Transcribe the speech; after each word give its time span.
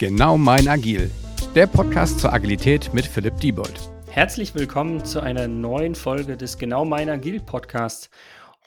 Genau 0.00 0.38
mein 0.38 0.66
Agil, 0.66 1.10
der 1.54 1.66
Podcast 1.66 2.20
zur 2.20 2.32
Agilität 2.32 2.94
mit 2.94 3.04
Philipp 3.04 3.38
Diebold. 3.38 3.78
Herzlich 4.08 4.54
willkommen 4.54 5.04
zu 5.04 5.20
einer 5.20 5.46
neuen 5.46 5.94
Folge 5.94 6.38
des 6.38 6.56
Genau 6.56 6.86
mein 6.86 7.10
Agil 7.10 7.38
Podcasts. 7.38 8.08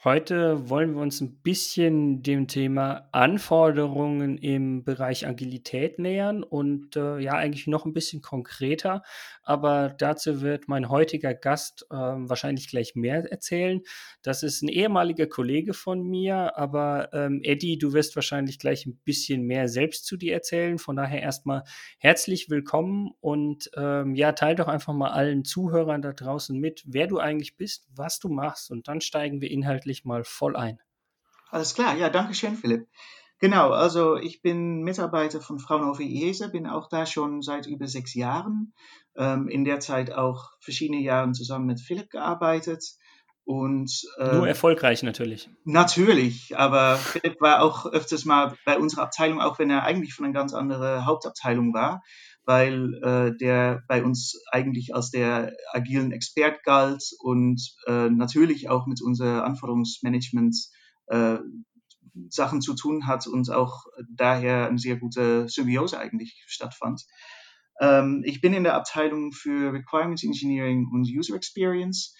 Heute 0.04 0.68
wollen 0.68 0.92
wir 0.96 1.00
uns 1.00 1.22
ein 1.22 1.36
bisschen 1.36 2.22
dem 2.22 2.46
Thema 2.46 3.08
Anforderungen 3.12 4.36
im 4.36 4.84
Bereich 4.84 5.26
Agilität 5.26 5.98
nähern 5.98 6.42
und 6.42 6.94
äh, 6.94 7.20
ja, 7.20 7.32
eigentlich 7.32 7.66
noch 7.68 7.86
ein 7.86 7.94
bisschen 7.94 8.20
konkreter. 8.20 9.02
Aber 9.42 9.94
dazu 9.96 10.42
wird 10.42 10.68
mein 10.68 10.90
heutiger 10.90 11.32
Gast 11.32 11.86
äh, 11.90 11.94
wahrscheinlich 11.96 12.68
gleich 12.68 12.94
mehr 12.94 13.32
erzählen. 13.32 13.80
Das 14.20 14.42
ist 14.42 14.60
ein 14.60 14.68
ehemaliger 14.68 15.26
Kollege 15.26 15.72
von 15.72 16.02
mir, 16.02 16.54
aber 16.58 17.08
ähm, 17.14 17.40
Eddie, 17.42 17.78
du 17.78 17.94
wirst 17.94 18.14
wahrscheinlich 18.14 18.58
gleich 18.58 18.84
ein 18.84 19.00
bisschen 19.06 19.44
mehr 19.44 19.70
selbst 19.70 20.04
zu 20.04 20.18
dir 20.18 20.34
erzählen. 20.34 20.76
Von 20.76 20.96
daher 20.96 21.22
erstmal 21.22 21.62
herzlich 21.96 22.50
willkommen 22.50 23.12
und 23.20 23.70
ähm, 23.74 24.14
ja, 24.14 24.32
teil 24.32 24.54
doch 24.54 24.68
einfach 24.68 24.92
mal 24.92 25.12
allen 25.12 25.46
Zuhörern 25.46 26.02
da 26.02 26.12
draußen 26.12 26.60
mit, 26.60 26.84
wer 26.86 27.06
du 27.06 27.20
eigentlich 27.20 27.56
bist, 27.56 27.88
was 27.96 28.18
du 28.18 28.28
machst 28.28 28.70
und 28.70 28.86
dann 28.86 29.00
steigen 29.00 29.40
wir 29.40 29.50
inhaltlich 29.50 29.93
endlich 29.94 30.04
mal 30.04 30.24
voll 30.24 30.56
ein. 30.56 30.78
Alles 31.50 31.74
klar, 31.74 31.96
ja, 31.96 32.10
danke 32.10 32.34
schön, 32.34 32.56
Philipp. 32.56 32.88
Genau, 33.38 33.70
also 33.70 34.16
ich 34.16 34.42
bin 34.42 34.82
Mitarbeiter 34.82 35.40
von 35.40 35.58
Fraunhofer 35.58 36.02
IESE, 36.02 36.50
bin 36.50 36.66
auch 36.66 36.88
da 36.88 37.04
schon 37.04 37.42
seit 37.42 37.66
über 37.66 37.86
sechs 37.86 38.14
Jahren. 38.14 38.72
Ähm, 39.16 39.48
in 39.48 39.64
der 39.64 39.80
Zeit 39.80 40.12
auch 40.12 40.50
verschiedene 40.60 41.00
Jahre 41.00 41.30
zusammen 41.32 41.66
mit 41.66 41.80
Philipp 41.80 42.10
gearbeitet. 42.10 42.82
Und, 43.44 44.02
ähm, 44.18 44.38
Nur 44.38 44.48
erfolgreich 44.48 45.02
natürlich. 45.02 45.50
Natürlich, 45.64 46.56
aber 46.56 46.96
Philipp 46.96 47.40
war 47.40 47.62
auch 47.62 47.86
öfters 47.86 48.24
mal 48.24 48.56
bei 48.64 48.78
unserer 48.78 49.02
Abteilung, 49.02 49.40
auch 49.40 49.58
wenn 49.58 49.70
er 49.70 49.82
eigentlich 49.82 50.14
von 50.14 50.24
einer 50.24 50.34
ganz 50.34 50.54
anderen 50.54 51.04
Hauptabteilung 51.04 51.74
war 51.74 52.02
weil 52.46 52.94
äh, 53.02 53.36
der 53.36 53.82
bei 53.88 54.04
uns 54.04 54.40
eigentlich 54.50 54.94
als 54.94 55.10
der 55.10 55.52
agilen 55.72 56.12
Expert 56.12 56.62
galt 56.62 57.02
und 57.20 57.60
äh, 57.86 58.10
natürlich 58.10 58.68
auch 58.68 58.86
mit 58.86 59.00
unser 59.02 59.44
Anforderungsmanagement 59.44 60.56
äh, 61.06 61.38
Sachen 62.28 62.60
zu 62.60 62.74
tun 62.74 63.06
hat 63.06 63.26
und 63.26 63.50
auch 63.50 63.84
daher 64.08 64.68
eine 64.68 64.78
sehr 64.78 64.96
gute 64.96 65.48
Symbiose 65.48 65.98
eigentlich 65.98 66.44
stattfand. 66.46 67.02
Ähm, 67.80 68.22
ich 68.24 68.40
bin 68.40 68.52
in 68.52 68.64
der 68.64 68.74
Abteilung 68.74 69.32
für 69.32 69.72
Requirements 69.72 70.22
Engineering 70.22 70.88
und 70.92 71.08
User 71.08 71.34
Experience 71.34 72.14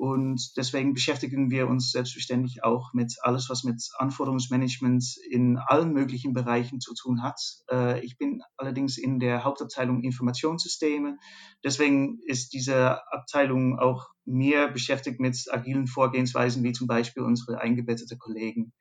und 0.00 0.56
deswegen 0.56 0.94
beschäftigen 0.94 1.50
wir 1.50 1.68
uns 1.68 1.92
selbstverständlich 1.92 2.64
auch 2.64 2.94
mit 2.94 3.16
alles, 3.20 3.50
was 3.50 3.64
mit 3.64 3.86
Anforderungsmanagement 3.98 5.04
in 5.28 5.58
allen 5.58 5.92
möglichen 5.92 6.32
Bereichen 6.32 6.80
zu 6.80 6.94
tun 6.94 7.22
hat. 7.22 7.38
Äh, 7.70 8.02
ich 8.02 8.16
bin 8.16 8.40
allerdings 8.56 8.96
in 8.96 9.20
der 9.20 9.44
Hauptabteilung 9.44 10.02
Informationssysteme. 10.02 11.18
Deswegen 11.62 12.18
ist 12.24 12.54
diese 12.54 13.12
Abteilung 13.12 13.78
auch 13.78 14.08
mehr 14.24 14.68
beschäftigt 14.68 15.20
mit 15.20 15.36
agilen 15.50 15.86
Vorgehensweisen, 15.86 16.64
wie 16.64 16.72
zum 16.72 16.86
Beispiel 16.86 17.22
unsere 17.22 17.60
eingebettete 17.60 18.16
Kollegen. 18.16 18.72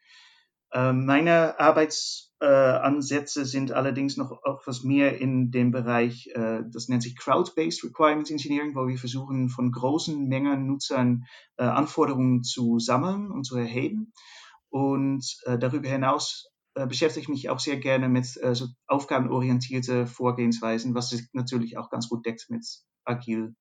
Ähm, 0.71 1.05
meine 1.05 1.59
Arbeitsansätze 1.59 3.45
sind 3.45 3.71
allerdings 3.71 4.17
noch 4.17 4.43
etwas 4.43 4.83
mehr 4.83 5.19
in 5.19 5.49
dem 5.49 5.71
Bereich, 5.71 6.27
äh, 6.35 6.61
das 6.71 6.89
nennt 6.89 7.01
sich 7.01 7.17
Crowd-Based 7.17 7.83
Requirements 7.83 8.29
Engineering, 8.29 8.75
wo 8.75 8.87
wir 8.87 8.97
versuchen, 8.97 9.49
von 9.49 9.71
großen 9.71 10.27
Mengen 10.27 10.67
Nutzern 10.67 11.25
äh, 11.57 11.63
Anforderungen 11.63 12.43
zu 12.43 12.77
sammeln 12.77 13.31
und 13.31 13.45
zu 13.45 13.57
erheben. 13.57 14.13
Und 14.69 15.25
äh, 15.45 15.57
darüber 15.57 15.89
hinaus 15.89 16.51
beschäftige 16.87 17.23
ich 17.23 17.29
mich 17.29 17.49
auch 17.49 17.59
sehr 17.59 17.77
gerne 17.77 18.07
mit 18.07 18.25
so 18.25 18.67
aufgabenorientierte 18.87 20.05
Vorgehensweisen, 20.05 20.93
was 20.93 21.09
sich 21.09 21.27
natürlich 21.33 21.77
auch 21.77 21.89
ganz 21.89 22.07
gut 22.07 22.25
deckt 22.25 22.45
mit 22.49 22.63
Agil. 23.03 23.55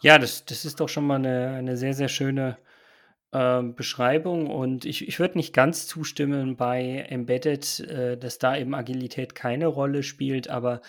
Ja, 0.00 0.18
das, 0.18 0.44
das 0.44 0.64
ist 0.64 0.80
doch 0.80 0.88
schon 0.88 1.06
mal 1.06 1.14
eine, 1.14 1.54
eine 1.54 1.76
sehr, 1.76 1.94
sehr 1.94 2.08
schöne 2.08 2.58
ähm, 3.32 3.74
Beschreibung 3.74 4.48
und 4.48 4.84
ich, 4.84 5.06
ich 5.06 5.20
würde 5.20 5.36
nicht 5.36 5.52
ganz 5.52 5.86
zustimmen 5.86 6.56
bei 6.56 7.06
Embedded, 7.08 7.80
äh, 7.80 8.16
dass 8.16 8.38
da 8.38 8.56
eben 8.56 8.74
Agilität 8.74 9.34
keine 9.34 9.66
Rolle 9.66 10.02
spielt, 10.02 10.48
aber 10.48 10.80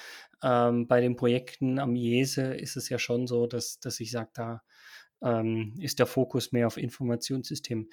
ähm, 0.42 0.88
bei 0.88 1.02
den 1.02 1.16
Projekten 1.16 1.80
am 1.80 1.96
IESE 1.96 2.54
ist 2.54 2.78
es 2.78 2.90
ja 2.90 2.98
schon 2.98 3.28
so, 3.28 3.46
dass, 3.46 3.80
dass 3.80 4.00
ich 4.00 4.12
sage, 4.12 4.30
da 4.34 4.62
ähm, 5.22 5.76
ist 5.80 6.00
der 6.00 6.06
Fokus 6.06 6.52
mehr 6.52 6.68
auf 6.68 6.78
Informationssystemen. 6.78 7.90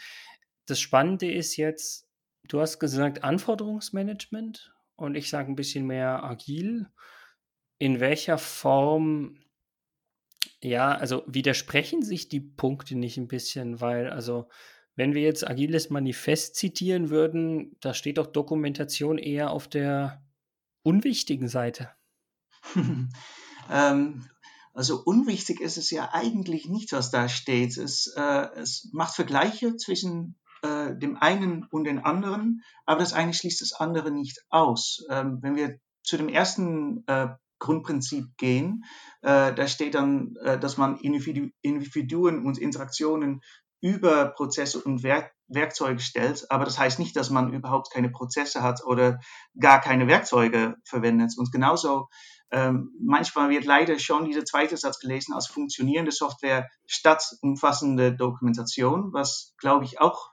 Das 0.66 0.80
Spannende 0.80 1.30
ist 1.30 1.56
jetzt, 1.56 2.08
du 2.44 2.60
hast 2.60 2.78
gesagt 2.78 3.24
Anforderungsmanagement 3.24 4.72
und 4.94 5.16
ich 5.16 5.28
sage 5.28 5.50
ein 5.50 5.56
bisschen 5.56 5.86
mehr 5.86 6.22
agil. 6.22 6.86
In 7.78 8.00
welcher 8.00 8.38
Form 8.38 9.38
ja, 10.62 10.92
also 10.92 11.22
widersprechen 11.26 12.02
sich 12.02 12.28
die 12.28 12.40
Punkte 12.40 12.96
nicht 12.96 13.18
ein 13.18 13.28
bisschen, 13.28 13.80
weil 13.80 14.10
also 14.10 14.48
wenn 14.94 15.14
wir 15.14 15.22
jetzt 15.22 15.46
Agiles 15.46 15.90
Manifest 15.90 16.56
zitieren 16.56 17.10
würden, 17.10 17.76
da 17.80 17.92
steht 17.92 18.18
doch 18.18 18.26
Dokumentation 18.26 19.18
eher 19.18 19.50
auf 19.50 19.68
der 19.68 20.24
unwichtigen 20.82 21.48
Seite. 21.48 21.90
ähm, 23.70 24.26
also 24.72 25.02
unwichtig 25.04 25.60
ist 25.60 25.76
es 25.76 25.90
ja 25.90 26.10
eigentlich 26.12 26.68
nicht, 26.68 26.92
was 26.92 27.10
da 27.10 27.28
steht. 27.28 27.76
Es, 27.76 28.12
äh, 28.16 28.48
es 28.56 28.88
macht 28.92 29.14
Vergleiche 29.14 29.76
zwischen 29.76 30.38
äh, 30.62 30.96
dem 30.96 31.16
einen 31.16 31.64
und 31.64 31.84
den 31.84 31.98
anderen, 31.98 32.62
aber 32.86 33.00
das 33.00 33.12
eine 33.12 33.34
schließt 33.34 33.60
das 33.60 33.74
andere 33.74 34.10
nicht 34.10 34.40
aus. 34.48 35.04
Ähm, 35.10 35.38
wenn 35.42 35.56
wir 35.56 35.78
zu 36.02 36.16
dem 36.16 36.28
ersten 36.28 37.04
äh, 37.06 37.28
Grundprinzip 37.58 38.36
gehen. 38.36 38.84
Äh, 39.22 39.54
da 39.54 39.66
steht 39.66 39.94
dann, 39.94 40.36
äh, 40.42 40.58
dass 40.58 40.76
man 40.76 40.98
Individu 40.98 41.48
Individuen 41.62 42.44
und 42.44 42.58
Interaktionen 42.58 43.40
über 43.80 44.26
Prozesse 44.26 44.80
und 44.82 45.02
Werk 45.02 45.32
Werkzeuge 45.48 46.00
stellt, 46.00 46.44
aber 46.50 46.64
das 46.64 46.76
heißt 46.76 46.98
nicht, 46.98 47.14
dass 47.14 47.30
man 47.30 47.52
überhaupt 47.52 47.92
keine 47.92 48.10
Prozesse 48.10 48.62
hat 48.62 48.84
oder 48.84 49.20
gar 49.58 49.80
keine 49.80 50.08
Werkzeuge 50.08 50.74
verwendet. 50.84 51.34
Und 51.38 51.52
genauso 51.52 52.08
ähm, 52.50 52.90
manchmal 53.00 53.48
wird 53.50 53.64
leider 53.64 53.98
schon 53.98 54.24
dieser 54.24 54.44
zweite 54.44 54.76
Satz 54.76 54.98
gelesen 54.98 55.34
als 55.34 55.46
funktionierende 55.46 56.12
Software 56.12 56.68
statt 56.86 57.22
umfassende 57.42 58.14
Dokumentation, 58.14 59.12
was 59.12 59.54
glaube 59.58 59.84
ich 59.84 60.00
auch 60.00 60.30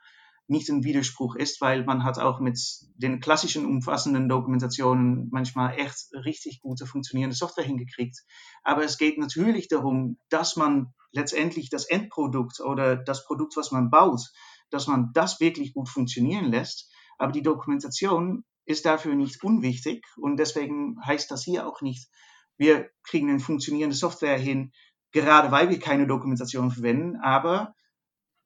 nicht 0.47 0.69
ein 0.69 0.83
Widerspruch 0.83 1.35
ist, 1.35 1.61
weil 1.61 1.85
man 1.85 2.03
hat 2.03 2.19
auch 2.19 2.39
mit 2.39 2.59
den 2.95 3.19
klassischen 3.19 3.65
umfassenden 3.65 4.27
Dokumentationen 4.27 5.29
manchmal 5.31 5.79
echt 5.79 6.09
richtig 6.13 6.61
gute 6.61 6.85
funktionierende 6.85 7.35
Software 7.35 7.63
hingekriegt. 7.63 8.19
Aber 8.63 8.83
es 8.83 8.97
geht 8.97 9.17
natürlich 9.17 9.67
darum, 9.67 10.17
dass 10.29 10.55
man 10.55 10.93
letztendlich 11.11 11.69
das 11.69 11.85
Endprodukt 11.85 12.59
oder 12.59 12.97
das 12.97 13.25
Produkt, 13.25 13.55
was 13.55 13.71
man 13.71 13.89
baut, 13.89 14.21
dass 14.69 14.87
man 14.87 15.11
das 15.13 15.39
wirklich 15.39 15.73
gut 15.73 15.87
funktionieren 15.87 16.45
lässt. 16.45 16.91
Aber 17.17 17.31
die 17.31 17.43
Dokumentation 17.43 18.43
ist 18.65 18.85
dafür 18.85 19.15
nicht 19.15 19.43
unwichtig 19.43 20.05
und 20.17 20.37
deswegen 20.37 20.97
heißt 21.05 21.29
das 21.31 21.43
hier 21.43 21.67
auch 21.67 21.81
nicht, 21.81 22.09
wir 22.57 22.89
kriegen 23.03 23.29
eine 23.29 23.39
funktionierende 23.39 23.95
Software 23.95 24.37
hin, 24.37 24.71
gerade 25.11 25.51
weil 25.51 25.69
wir 25.69 25.79
keine 25.79 26.07
Dokumentation 26.07 26.71
verwenden, 26.71 27.17
aber 27.17 27.73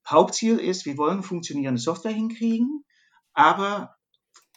Hauptziel 0.10 0.58
ist, 0.60 0.86
wir 0.86 0.98
wollen 0.98 1.24
funktionierende 1.24 1.82
Software 1.82 2.12
hinkriegen, 2.12 2.84
aber 3.34 3.96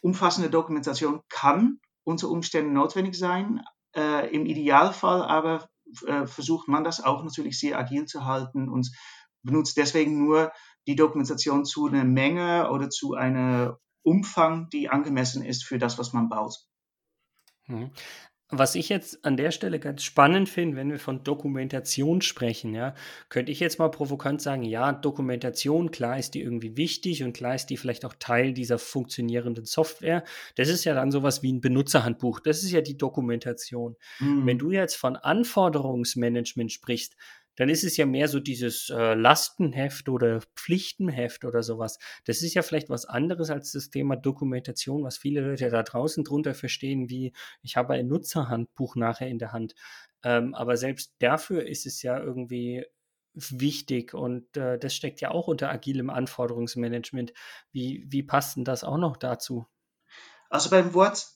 umfassende 0.03 0.51
Dokumentation 0.51 1.21
kann 1.29 1.81
unter 2.05 2.29
Umständen 2.29 2.73
notwendig 2.73 3.15
sein. 3.17 3.63
Äh, 3.95 4.35
Im 4.35 4.47
Idealfall 4.47 5.23
aber 5.23 5.69
äh, 6.07 6.27
versucht 6.27 6.69
man 6.69 6.85
das 6.85 7.03
auch 7.03 7.23
natürlich 7.23 7.59
sehr 7.59 7.79
agil 7.79 8.07
zu 8.07 8.25
halten 8.25 8.69
und 8.69 8.91
benutzt 9.43 9.77
deswegen 9.77 10.19
nur 10.25 10.53
die 10.87 10.97
Dokumentation 10.97 11.65
zu 11.65 11.87
einer 11.87 12.05
Menge 12.05 12.71
oder 12.71 12.91
zu 12.91 13.15
einem 13.15 13.75
Umfang, 14.03 14.69
die 14.71 14.89
angemessen 14.89 15.45
ist 15.45 15.65
für 15.65 15.79
das, 15.79 15.99
was 15.99 16.13
man 16.13 16.29
baut. 16.29 16.57
Was 18.53 18.75
ich 18.75 18.89
jetzt 18.89 19.25
an 19.25 19.37
der 19.37 19.53
Stelle 19.53 19.79
ganz 19.79 20.03
spannend 20.03 20.49
finde, 20.49 20.77
wenn 20.77 20.91
wir 20.91 20.99
von 20.99 21.23
Dokumentation 21.23 22.21
sprechen, 22.21 22.75
ja, 22.75 22.95
könnte 23.29 23.53
ich 23.53 23.61
jetzt 23.61 23.79
mal 23.79 23.91
provokant 23.91 24.43
sagen, 24.43 24.63
ja, 24.65 24.93
Dokumentation, 24.93 25.91
klar 25.91 26.19
ist 26.19 26.35
die 26.35 26.43
irgendwie 26.43 26.77
wichtig 26.77 27.23
und 27.23 27.33
klar 27.33 27.55
ist 27.55 27.67
die 27.67 27.77
vielleicht 27.77 28.05
auch 28.05 28.15
Teil 28.19 28.53
dieser 28.53 28.79
funktionierenden 28.79 29.67
Software. 29.67 30.25
Das 30.57 30.69
ist 30.69 30.85
ja 30.85 30.95
dann 30.95 31.13
sowas 31.13 31.43
wie 31.43 31.53
ein 31.53 31.61
Benutzerhandbuch. 31.61 32.41
Das 32.41 32.63
ist 32.63 32.73
ja 32.73 32.81
die 32.81 32.97
Dokumentation. 32.97 33.97
Mhm. 34.19 34.47
Wenn 34.47 34.59
du 34.59 34.73
jetzt 34.73 34.97
von 34.97 35.17
Anforderungsmanagement 35.17 36.73
sprichst, 36.73 37.17
dann 37.61 37.69
ist 37.69 37.85
es 37.85 37.99
ja 37.99 38.07
mehr 38.07 38.27
so 38.27 38.41
dieses 38.41 38.89
äh, 38.89 39.13
Lastenheft 39.13 40.09
oder 40.09 40.41
Pflichtenheft 40.57 41.45
oder 41.45 41.63
sowas. 41.63 41.99
Das 42.25 42.41
ist 42.41 42.55
ja 42.55 42.63
vielleicht 42.63 42.89
was 42.89 43.05
anderes 43.05 43.51
als 43.51 43.73
das 43.73 43.91
Thema 43.91 44.17
Dokumentation, 44.17 45.05
was 45.05 45.19
viele 45.19 45.43
Leute 45.43 45.69
da 45.69 45.83
draußen 45.83 46.25
drunter 46.25 46.55
verstehen, 46.55 47.11
wie 47.11 47.35
ich 47.61 47.77
habe 47.77 47.93
ein 47.93 48.09
Nutzerhandbuch 48.09 48.97
nachher 48.97 49.29
in 49.29 49.39
der 49.39 49.53
Hand. 49.53 49.75
Ähm, 50.23 50.55
aber 50.55 50.79
selbst 50.79 51.17
dafür 51.19 51.67
ist 51.67 51.85
es 51.85 52.01
ja 52.01 52.19
irgendwie 52.19 52.87
wichtig 53.35 54.15
und 54.15 54.57
äh, 54.57 54.79
das 54.79 54.95
steckt 54.95 55.21
ja 55.21 55.31
auch 55.31 55.47
unter 55.47 55.71
agilem 55.71 56.09
Anforderungsmanagement. 56.09 57.35
Wie, 57.73 58.07
wie 58.09 58.23
passt 58.23 58.57
denn 58.57 58.65
das 58.65 58.85
auch 58.85 58.97
noch 58.97 59.19
dazu? 59.19 59.67
Also 60.49 60.71
beim 60.71 60.95
Wort 60.95 61.27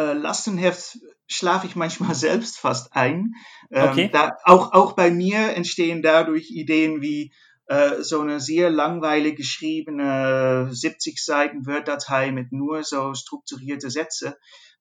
äh, 0.00 0.12
Lastenheft 0.14 0.98
schlafe 1.26 1.66
ich 1.66 1.76
manchmal 1.76 2.14
selbst 2.14 2.58
fast 2.58 2.94
ein. 2.94 3.34
Ähm, 3.70 3.90
okay. 3.90 4.10
Da, 4.12 4.36
auch, 4.44 4.72
auch 4.72 4.92
bei 4.92 5.10
mir 5.10 5.54
entstehen 5.54 6.02
dadurch 6.02 6.50
Ideen 6.50 7.02
wie 7.02 7.32
äh, 7.66 8.02
so 8.02 8.20
eine 8.20 8.40
sehr 8.40 8.70
langweilig 8.70 9.36
geschriebene 9.36 10.68
70 10.72 11.22
Seiten 11.22 11.66
Word-Datei 11.66 12.32
mit 12.32 12.52
nur 12.52 12.82
so 12.82 13.14
strukturierte 13.14 13.90
Sätze. 13.90 14.36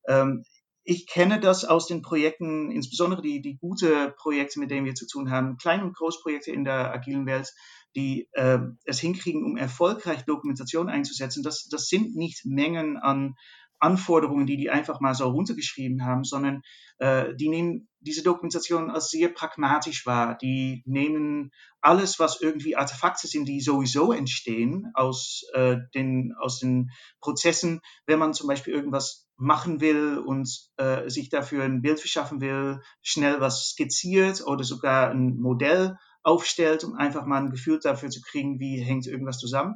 Ähm, 0.07 0.43
ich 0.83 1.05
kenne 1.05 1.39
das 1.39 1.65
aus 1.65 1.85
den 1.85 2.01
Projekten, 2.01 2.71
insbesondere 2.71 3.21
die, 3.21 3.41
die 3.41 3.57
gute 3.57 4.15
Projekte, 4.17 4.59
mit 4.59 4.71
denen 4.71 4.87
wir 4.87 4.95
zu 4.95 5.05
tun 5.05 5.29
haben, 5.29 5.57
Klein- 5.57 5.83
und 5.83 5.95
Großprojekte 5.95 6.51
in 6.51 6.63
der 6.63 6.91
agilen 6.91 7.27
Welt, 7.27 7.53
die 7.95 8.27
äh, 8.31 8.57
es 8.85 8.99
hinkriegen, 8.99 9.43
um 9.43 9.55
erfolgreich 9.55 10.25
Dokumentation 10.25 10.89
einzusetzen. 10.89 11.43
Das, 11.43 11.67
das 11.69 11.89
sind 11.89 12.15
nicht 12.15 12.43
Mengen 12.45 12.97
an 12.97 13.35
Anforderungen, 13.79 14.45
die 14.45 14.57
die 14.57 14.69
einfach 14.69 14.99
mal 14.99 15.13
so 15.13 15.27
runtergeschrieben 15.29 16.05
haben, 16.05 16.23
sondern 16.23 16.61
äh, 16.97 17.35
die 17.35 17.49
nehmen 17.49 17.87
diese 18.01 18.23
Dokumentation 18.23 18.89
als 18.89 19.09
sehr 19.09 19.29
pragmatisch 19.29 20.05
wahr. 20.05 20.37
Die 20.37 20.83
nehmen 20.85 21.51
alles, 21.81 22.19
was 22.19 22.41
irgendwie 22.41 22.75
Artefakte 22.75 23.27
sind, 23.27 23.47
die 23.47 23.61
sowieso 23.61 24.11
entstehen 24.11 24.91
aus, 24.93 25.43
äh, 25.53 25.77
den, 25.95 26.33
aus 26.39 26.59
den 26.59 26.91
Prozessen, 27.21 27.81
wenn 28.05 28.19
man 28.19 28.33
zum 28.33 28.47
Beispiel 28.47 28.73
irgendwas 28.73 29.27
machen 29.37 29.79
will 29.79 30.17
und 30.17 30.49
äh, 30.77 31.09
sich 31.09 31.29
dafür 31.29 31.63
ein 31.63 31.81
Bild 31.81 31.99
verschaffen 31.99 32.41
will, 32.41 32.81
schnell 33.01 33.39
was 33.39 33.69
skizziert 33.69 34.45
oder 34.45 34.63
sogar 34.63 35.11
ein 35.11 35.37
Modell 35.37 35.97
aufstellt, 36.23 36.83
um 36.83 36.95
einfach 36.95 37.25
mal 37.25 37.41
ein 37.41 37.49
Gefühl 37.49 37.79
dafür 37.81 38.09
zu 38.09 38.21
kriegen, 38.21 38.59
wie 38.59 38.81
hängt 38.81 39.07
irgendwas 39.07 39.39
zusammen. 39.39 39.75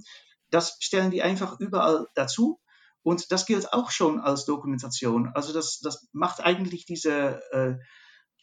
Das 0.49 0.77
stellen 0.81 1.11
die 1.11 1.23
einfach 1.23 1.59
überall 1.59 2.07
dazu 2.15 2.59
und 3.03 3.31
das 3.31 3.45
gilt 3.45 3.71
auch 3.73 3.91
schon 3.91 4.19
als 4.19 4.45
Dokumentation. 4.45 5.29
Also 5.33 5.53
das, 5.53 5.79
das 5.79 6.07
macht 6.13 6.39
eigentlich 6.41 6.85
diese, 6.85 7.41
äh, 7.51 7.75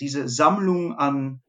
diese 0.00 0.28
Sammlung 0.28 0.94
an 0.94 1.42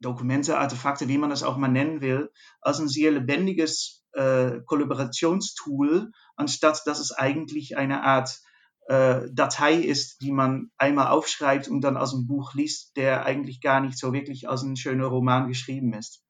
Dokumente, 0.00 0.58
Artefakte, 0.58 1.08
wie 1.08 1.18
man 1.18 1.30
das 1.30 1.42
auch 1.42 1.56
mal 1.56 1.68
nennen 1.68 2.00
will, 2.00 2.30
als 2.60 2.78
ein 2.78 2.88
sehr 2.88 3.10
lebendiges 3.10 4.04
äh, 4.12 4.60
Kollaborationstool, 4.64 6.10
anstatt 6.36 6.82
dass 6.86 7.00
es 7.00 7.12
eigentlich 7.12 7.76
eine 7.76 8.02
Art 8.02 8.40
äh, 8.88 9.28
Datei 9.32 9.74
ist, 9.74 10.22
die 10.22 10.32
man 10.32 10.70
einmal 10.76 11.08
aufschreibt 11.08 11.68
und 11.68 11.82
dann 11.82 11.96
aus 11.96 12.12
dem 12.12 12.26
Buch 12.26 12.54
liest, 12.54 12.96
der 12.96 13.24
eigentlich 13.24 13.60
gar 13.60 13.80
nicht 13.80 13.98
so 13.98 14.12
wirklich 14.12 14.48
als 14.48 14.62
ein 14.62 14.76
schöner 14.76 15.06
Roman 15.06 15.48
geschrieben 15.48 15.92
ist. 15.92 16.22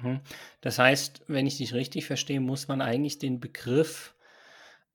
Mhm. 0.00 0.20
Das 0.60 0.78
heißt, 0.78 1.22
wenn 1.26 1.46
ich 1.46 1.58
dich 1.58 1.74
richtig 1.74 2.06
verstehe, 2.06 2.40
muss 2.40 2.68
man 2.68 2.80
eigentlich 2.80 3.18
den 3.18 3.40
Begriff 3.40 4.14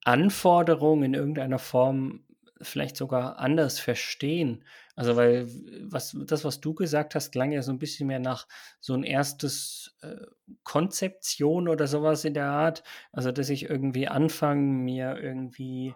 Anforderungen 0.08 1.04
in 1.04 1.14
irgendeiner 1.14 1.60
Form 1.60 2.24
vielleicht 2.62 2.96
sogar 2.98 3.40
anders 3.40 3.78
verstehen. 3.78 4.64
Also, 4.96 5.16
weil 5.18 5.48
was, 5.84 6.18
das, 6.26 6.46
was 6.46 6.62
du 6.62 6.74
gesagt 6.74 7.14
hast, 7.14 7.32
klang 7.32 7.52
ja 7.52 7.62
so 7.62 7.72
ein 7.72 7.78
bisschen 7.78 8.08
mehr 8.08 8.20
nach 8.20 8.48
so 8.80 8.94
ein 8.94 9.04
erstes 9.04 9.96
äh, 10.02 10.16
Konzeption 10.64 11.68
oder 11.68 11.88
sowas 11.88 12.26
in 12.26 12.34
der 12.34 12.48
Art. 12.48 12.84
Also, 13.12 13.32
dass 13.34 13.50
ich 13.50 13.70
irgendwie 13.70 14.08
anfange, 14.08 14.62
mir 14.62 15.18
irgendwie 15.22 15.94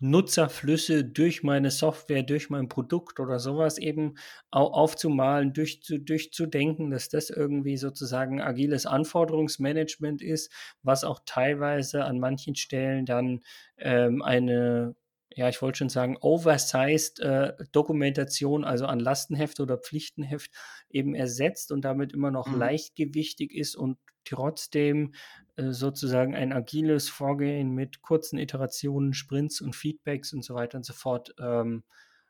Nutzerflüsse 0.00 1.04
durch 1.04 1.42
meine 1.42 1.70
Software, 1.70 2.22
durch 2.22 2.50
mein 2.50 2.68
Produkt 2.68 3.20
oder 3.20 3.38
sowas 3.38 3.78
eben 3.78 4.16
aufzumalen, 4.50 5.52
durch, 5.52 5.80
durchzudenken, 5.80 6.90
dass 6.90 7.08
das 7.10 7.30
irgendwie 7.30 7.76
sozusagen 7.76 8.40
agiles 8.40 8.86
Anforderungsmanagement 8.86 10.22
ist, 10.22 10.50
was 10.82 11.04
auch 11.04 11.20
teilweise 11.26 12.04
an 12.04 12.18
manchen 12.18 12.54
Stellen 12.54 13.04
dann 13.04 13.40
ähm, 13.78 14.22
eine 14.22 14.96
ja, 15.36 15.48
ich 15.48 15.62
wollte 15.62 15.78
schon 15.78 15.88
sagen, 15.88 16.16
oversized 16.20 17.20
äh, 17.20 17.52
Dokumentation, 17.70 18.64
also 18.64 18.86
an 18.86 18.98
Lastenheft 18.98 19.60
oder 19.60 19.78
Pflichtenheft 19.78 20.50
eben 20.90 21.14
ersetzt 21.14 21.70
und 21.70 21.84
damit 21.84 22.12
immer 22.12 22.32
noch 22.32 22.48
mhm. 22.48 22.58
leichtgewichtig 22.58 23.54
ist 23.54 23.76
und 23.76 23.96
trotzdem 24.24 25.14
äh, 25.56 25.70
sozusagen 25.70 26.34
ein 26.34 26.52
agiles 26.52 27.08
Vorgehen 27.08 27.70
mit 27.74 28.02
kurzen 28.02 28.38
Iterationen, 28.38 29.14
Sprints 29.14 29.60
und 29.60 29.76
Feedbacks 29.76 30.32
und 30.32 30.44
so 30.44 30.54
weiter 30.54 30.78
und 30.78 30.84
so 30.84 30.92
fort 30.92 31.34
ähm, 31.38 31.84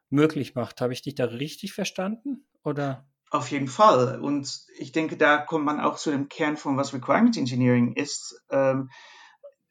möglich 0.09 0.55
macht. 0.55 0.81
Habe 0.81 0.93
ich 0.93 1.03
dich 1.03 1.15
da 1.15 1.25
richtig 1.27 1.73
verstanden? 1.73 2.45
Oder? 2.65 3.07
Auf 3.31 3.51
jeden 3.51 3.69
Fall. 3.69 4.21
Und 4.21 4.67
ich 4.79 4.93
denke, 4.93 5.17
da 5.17 5.39
kommt 5.39 5.65
man 5.65 5.81
auch 5.81 5.97
zu 5.97 6.11
dem 6.11 6.29
Kern 6.29 6.57
von 6.57 6.77
was 6.77 6.93
Requirement 6.93 7.37
Engineering 7.37 7.95
ist. 7.95 8.43
Ähm, 8.51 8.91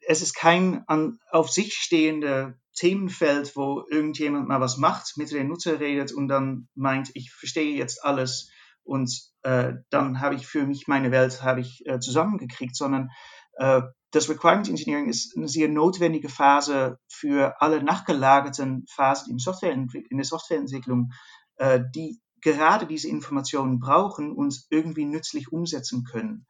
es 0.06 0.22
ist 0.22 0.34
kein 0.34 0.82
an, 0.88 1.18
auf 1.30 1.50
sich 1.50 1.74
stehender 1.74 2.54
Themenfeld, 2.74 3.54
wo 3.56 3.84
irgendjemand 3.90 4.48
mal 4.48 4.60
was 4.60 4.78
macht, 4.78 5.16
mit 5.16 5.30
dem 5.30 5.48
Nutzer 5.48 5.78
redet 5.78 6.12
und 6.12 6.28
dann 6.28 6.68
meint, 6.74 7.10
ich 7.14 7.30
verstehe 7.30 7.76
jetzt 7.76 8.02
alles 8.02 8.50
und 8.90 9.30
äh, 9.42 9.74
dann 9.90 10.20
habe 10.20 10.34
ich 10.34 10.48
für 10.48 10.66
mich 10.66 10.88
meine 10.88 11.12
Welt 11.12 11.44
habe 11.44 11.60
ich 11.60 11.86
äh, 11.86 12.00
zusammengekriegt, 12.00 12.74
sondern 12.74 13.10
äh, 13.52 13.82
das 14.10 14.28
Requirement 14.28 14.68
Engineering 14.68 15.08
ist 15.08 15.36
eine 15.36 15.46
sehr 15.46 15.68
notwendige 15.68 16.28
Phase 16.28 16.98
für 17.08 17.62
alle 17.62 17.84
nachgelagerten 17.84 18.84
Phasen 18.90 19.30
in, 19.30 19.38
Software, 19.38 19.72
in 19.72 20.16
der 20.16 20.24
Softwareentwicklung, 20.24 21.12
äh, 21.54 21.78
die 21.94 22.20
gerade 22.40 22.88
diese 22.88 23.08
Informationen 23.08 23.78
brauchen 23.78 24.32
und 24.32 24.60
irgendwie 24.70 25.04
nützlich 25.04 25.52
umsetzen 25.52 26.02
können. 26.02 26.46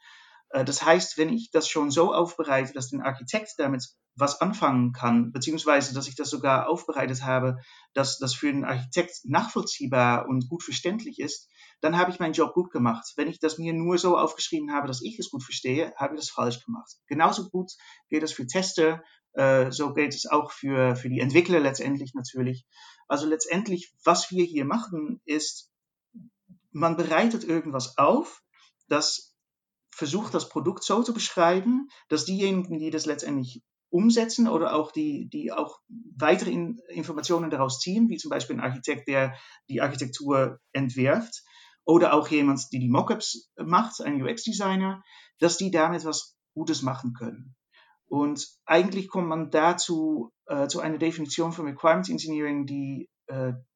Äh, 0.51 0.65
das 0.65 0.85
heißt, 0.85 1.19
wenn 1.19 1.31
ich 1.31 1.51
das 1.51 1.69
schon 1.69 1.91
so 1.91 2.13
aufbereite, 2.13 2.73
dass 2.73 2.93
ein 2.93 3.03
Architekt 3.03 3.55
damit 3.59 3.89
was 4.17 4.41
anfangen 4.41 4.93
kann, 4.93 5.33
beziehungsweise 5.33 5.95
dass 5.95 6.09
ich 6.09 6.17
das 6.17 6.31
sogar 6.31 6.69
aufbereitet 6.69 7.23
habe, 7.25 7.59
dass 7.95 8.19
das 8.19 8.35
für 8.35 8.53
den 8.53 8.65
Architekt 8.65 9.21
nachvollziehbar 9.25 10.29
und 10.29 10.49
gut 10.49 10.63
verständlich 10.63 11.19
ist, 11.21 11.49
dann 11.81 11.97
habe 11.97 12.11
ich 12.11 12.19
meinen 12.19 12.35
Job 12.35 12.53
gut 12.53 12.71
gemacht. 12.71 13.13
Wenn 13.17 13.29
ich 13.29 13.39
das 13.39 13.59
mir 13.59 13.73
nur 13.73 13.97
so 13.97 14.19
aufgeschrieben 14.19 14.73
habe, 14.73 14.87
dass 14.87 15.03
ich 15.03 15.19
es 15.19 15.31
gut 15.31 15.43
verstehe, 15.43 15.95
habe 15.97 16.15
ich 16.15 16.21
das 16.21 16.31
falsch 16.31 16.65
gemacht. 16.65 16.91
Genauso 17.07 17.49
gut 17.49 17.71
geht 18.09 18.23
es 18.23 18.33
für 18.33 18.47
Tester, 18.47 19.03
äh, 19.33 19.71
so 19.71 19.95
geht 19.95 20.15
es 20.15 20.27
auch 20.27 20.53
für, 20.53 20.97
für 20.97 21.09
die 21.09 21.21
Entwickler 21.21 21.61
letztendlich 21.61 22.13
natürlich. 22.15 22.67
Also 23.09 23.27
letztendlich, 23.27 23.95
was 24.05 24.31
wir 24.31 24.45
hier 24.45 24.65
machen, 24.65 25.23
ist, 25.25 25.73
man 26.73 26.97
bereitet 26.97 27.45
irgendwas 27.45 27.97
auf, 27.97 28.43
das 28.89 29.30
versucht, 29.91 30.35
das 30.35 30.49
Produkt 30.49 30.85
so 30.85 31.03
zu 31.03 31.13
beschreiben, 31.13 31.89
dass 32.09 32.25
diejenigen, 32.25 32.79
die 32.79 32.91
das 32.91 33.07
letztendlich 33.07 33.63
umsetzen 33.91 34.49
oder 34.49 34.75
auch 34.75 34.93
die, 34.93 35.29
die 35.29 35.53
auch 35.53 35.81
weitere 36.17 36.51
Informationen 36.51 37.51
daraus 37.51 37.81
ziehen, 37.81 38.09
wie 38.09 38.17
zum 38.17 38.31
Beispiel 38.31 38.57
ein 38.57 38.63
Architekt, 38.63 39.09
der 39.09 39.35
die 39.69 39.81
Architektur 39.81 40.61
entwirft 40.73 41.43
oder 41.85 42.15
auch 42.15 42.29
jemand, 42.29 42.73
der 42.73 42.79
die 42.79 42.89
Mockups 42.89 43.51
macht, 43.57 44.01
ein 44.01 44.23
UX-Designer, 44.23 45.03
dass 45.41 45.57
die 45.57 45.73
damit 45.73 46.05
was 46.05 46.37
Gutes 46.55 46.83
machen 46.83 47.15
können. 47.15 47.57
Und 48.07 48.47
eigentlich 48.65 49.09
kommt 49.09 49.29
man 49.29 49.51
dazu 49.51 50.33
äh, 50.47 50.69
zu 50.69 50.81
einer 50.81 50.99
Definition 50.99 51.53
von 51.53 51.67
Requirements 51.67 52.09
Engineering, 52.09 52.67
die, 52.67 53.09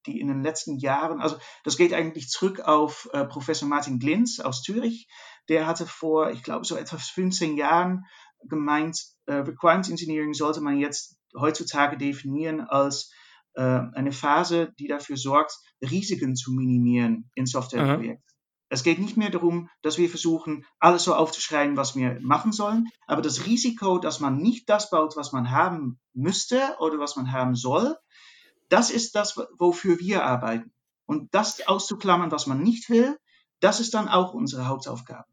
die 0.07 0.21
in 0.21 0.29
den 0.29 0.43
letzten 0.43 0.79
Jahren, 0.79 1.21
also 1.21 1.37
das 1.65 1.77
geht 1.77 1.93
eigentlich 1.93 2.29
zurück 2.29 2.61
auf 2.61 3.09
äh, 3.13 3.25
Professor 3.25 3.69
Martin 3.69 3.99
Glintz 3.99 4.41
aus 4.41 4.63
Zürich, 4.63 5.09
der 5.49 5.67
hatte 5.67 5.87
vor, 5.87 6.31
ich 6.31 6.43
glaube, 6.43 6.65
so 6.65 6.77
etwa 6.77 6.97
15 6.97 7.57
Jahren 7.57 8.05
gemeint, 8.49 8.99
äh, 9.27 9.35
Requirements 9.35 9.91
Engineering 9.91 10.35
sollte 10.35 10.61
man 10.61 10.79
jetzt 10.79 11.17
heutzutage 11.39 11.97
definieren 11.97 12.61
als 12.61 13.11
äh, 13.55 13.63
eine 13.63 14.13
Phase, 14.13 14.73
die 14.79 14.89
dafür 14.89 15.17
sorgt, 15.17 15.57
Risiken 15.83 16.37
zu 16.37 16.53
minimieren 16.53 17.31
in 17.35 17.47
Softwareprojekten. 17.47 18.23
Es 18.71 18.83
geht 18.83 18.99
nicht 18.99 19.17
mehr 19.17 19.31
darum, 19.31 19.69
dass 19.83 19.99
wir 19.99 20.09
versuchen, 20.09 20.65
alles 20.81 21.05
so 21.05 21.15
aufzuschreiben, 21.15 21.77
was 21.77 21.95
wir 21.95 22.19
machen 22.21 22.51
sollen, 22.51 22.89
aber 23.07 23.23
das 23.23 23.47
Risiko, 23.47 23.99
dass 23.99 24.21
man 24.21 24.39
nicht 24.39 24.69
das 24.69 24.91
baut, 24.91 25.17
was 25.17 25.33
man 25.33 25.51
haben 25.51 26.01
müsste 26.13 26.77
oder 26.81 26.99
was 26.99 27.15
man 27.15 27.31
haben 27.31 27.55
soll, 27.55 27.97
das 28.75 28.91
ist 28.91 29.15
das, 29.15 29.37
wofür 29.57 30.01
wir 30.01 30.25
arbeiten. 30.25 30.73
Und 31.07 31.33
das 31.33 31.65
auszuklammern, 31.65 32.33
was 32.33 32.49
man 32.49 32.61
nicht 32.61 32.91
will, 32.91 33.17
das 33.61 33.79
ist 33.79 33.95
dann 33.95 34.09
auch 34.09 34.35
unsere 34.35 34.67
Hauptaufgabe. 34.67 35.29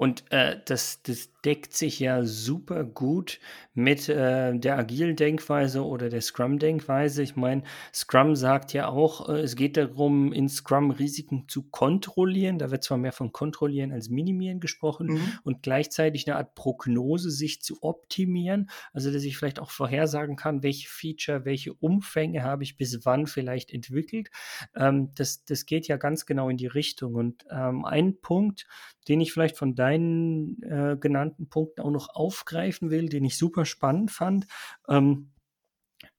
Und 0.00 0.24
äh, 0.32 0.56
das, 0.64 1.02
das 1.02 1.28
deckt 1.44 1.74
sich 1.74 2.00
ja 2.00 2.24
super 2.24 2.84
gut 2.84 3.38
mit 3.74 4.08
äh, 4.08 4.58
der 4.58 4.78
agilen 4.78 5.14
Denkweise 5.14 5.84
oder 5.84 6.08
der 6.08 6.22
Scrum-Denkweise. 6.22 7.22
Ich 7.22 7.36
meine, 7.36 7.64
Scrum 7.92 8.34
sagt 8.34 8.72
ja 8.72 8.88
auch, 8.88 9.28
äh, 9.28 9.40
es 9.40 9.56
geht 9.56 9.76
darum, 9.76 10.32
in 10.32 10.48
Scrum 10.48 10.90
Risiken 10.90 11.48
zu 11.48 11.68
kontrollieren. 11.68 12.58
Da 12.58 12.70
wird 12.70 12.82
zwar 12.82 12.96
mehr 12.96 13.12
von 13.12 13.32
kontrollieren 13.32 13.92
als 13.92 14.08
minimieren 14.08 14.58
gesprochen 14.58 15.08
mhm. 15.08 15.32
und 15.44 15.62
gleichzeitig 15.62 16.26
eine 16.26 16.36
Art 16.36 16.54
Prognose 16.54 17.30
sich 17.30 17.60
zu 17.60 17.82
optimieren. 17.82 18.70
Also, 18.94 19.12
dass 19.12 19.22
ich 19.22 19.36
vielleicht 19.36 19.60
auch 19.60 19.70
vorhersagen 19.70 20.36
kann, 20.36 20.62
welche 20.62 20.88
Feature, 20.88 21.44
welche 21.44 21.74
Umfänge 21.74 22.42
habe 22.42 22.62
ich 22.62 22.78
bis 22.78 23.04
wann 23.04 23.26
vielleicht 23.26 23.70
entwickelt. 23.70 24.30
Ähm, 24.74 25.12
das, 25.14 25.44
das 25.44 25.66
geht 25.66 25.88
ja 25.88 25.98
ganz 25.98 26.24
genau 26.24 26.48
in 26.48 26.56
die 26.56 26.68
Richtung. 26.68 27.16
Und 27.16 27.44
ähm, 27.50 27.84
ein 27.84 28.18
Punkt, 28.22 28.66
den 29.08 29.20
ich 29.20 29.32
vielleicht 29.32 29.56
von 29.56 29.74
deinen 29.90 30.62
äh, 30.62 30.96
genannten 30.98 31.48
Punkten 31.48 31.82
auch 31.82 31.90
noch 31.90 32.08
aufgreifen 32.14 32.90
will, 32.90 33.08
den 33.08 33.24
ich 33.24 33.36
super 33.38 33.64
spannend 33.64 34.10
fand. 34.10 34.46
Ähm, 34.88 35.32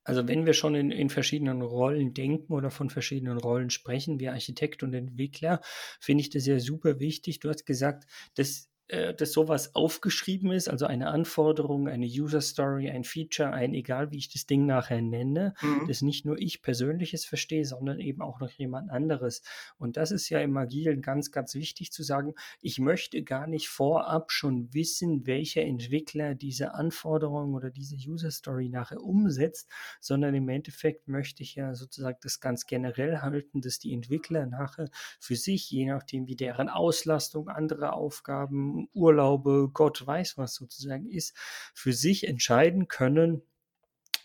Also 0.04 0.28
wenn 0.28 0.46
wir 0.46 0.54
schon 0.54 0.76
in, 0.76 0.92
in 0.92 1.10
verschiedenen 1.10 1.62
Rollen 1.62 2.14
denken 2.14 2.54
oder 2.54 2.72
von 2.72 2.90
verschiedenen 2.90 3.38
Rollen 3.38 3.70
sprechen, 3.70 4.20
wie 4.20 4.30
Architekt 4.30 4.84
und 4.84 4.94
Entwickler, 4.94 5.62
finde 6.00 6.22
ich 6.22 6.30
das 6.32 6.46
ja 6.48 6.60
super 6.60 7.00
wichtig. 7.00 7.40
Du 7.40 7.50
hast 7.50 7.66
gesagt, 7.66 8.06
dass 8.36 8.71
dass 9.18 9.32
sowas 9.32 9.74
aufgeschrieben 9.74 10.52
ist, 10.52 10.70
also 10.70 10.86
eine 10.86 11.08
Anforderung, 11.08 11.88
eine 11.88 12.06
User 12.06 12.42
Story, 12.42 12.90
ein 12.90 13.04
Feature, 13.04 13.52
ein 13.54 13.74
egal 13.74 14.12
wie 14.12 14.18
ich 14.18 14.30
das 14.30 14.46
Ding 14.46 14.66
nachher 14.66 15.02
nenne, 15.02 15.54
mhm. 15.62 15.88
dass 15.88 16.02
nicht 16.02 16.26
nur 16.26 16.38
ich 16.38 16.62
persönliches 16.62 17.26
verstehe, 17.26 17.64
sondern 17.64 18.00
eben 18.00 18.22
auch 18.22 18.40
noch 18.40 18.52
jemand 18.52 18.90
anderes. 18.90 19.44
Und 19.78 19.96
das 19.96 20.12
ist 20.12 20.30
ja 20.30 20.40
im 20.40 20.58
Agilen 20.58 21.02
ganz, 21.02 21.32
ganz 21.32 21.56
wichtig 21.56 21.92
zu 21.92 22.04
sagen, 22.04 22.34
ich 22.60 22.80
möchte 22.80 23.24
gar 23.24 23.48
nicht 23.48 23.70
vorab 23.70 24.32
schon 24.32 24.74
wissen, 24.74 25.26
welcher 25.26 25.62
Entwickler 25.62 26.36
diese 26.36 26.74
Anforderung 26.74 27.54
oder 27.54 27.70
diese 27.70 27.96
User 27.96 28.32
Story 28.32 28.70
nachher 28.70 29.02
umsetzt, 29.02 29.70
sondern 30.00 30.36
im 30.36 30.50
Endeffekt 30.50 31.08
möchte 31.08 31.44
ich 31.44 31.56
ja 31.56 31.76
sozusagen 31.76 32.18
das 32.22 32.40
ganz 32.40 32.66
generell 32.66 33.20
halten, 33.20 33.62
dass 33.62 33.80
die 33.80 33.94
Entwickler 33.94 34.46
nachher 34.48 34.90
für 35.20 35.36
sich, 35.36 35.72
je 35.72 35.86
nachdem 35.86 36.28
wie 36.28 36.36
deren 36.36 36.70
Auslastung, 36.70 37.48
andere 37.48 37.94
Aufgaben, 37.94 38.81
Urlaube, 38.94 39.70
Gott 39.74 40.06
weiß 40.06 40.38
was 40.38 40.56
sozusagen 40.56 41.08
ist, 41.10 41.36
für 41.74 41.94
sich 41.94 42.28
entscheiden 42.28 42.88
können, 42.88 43.42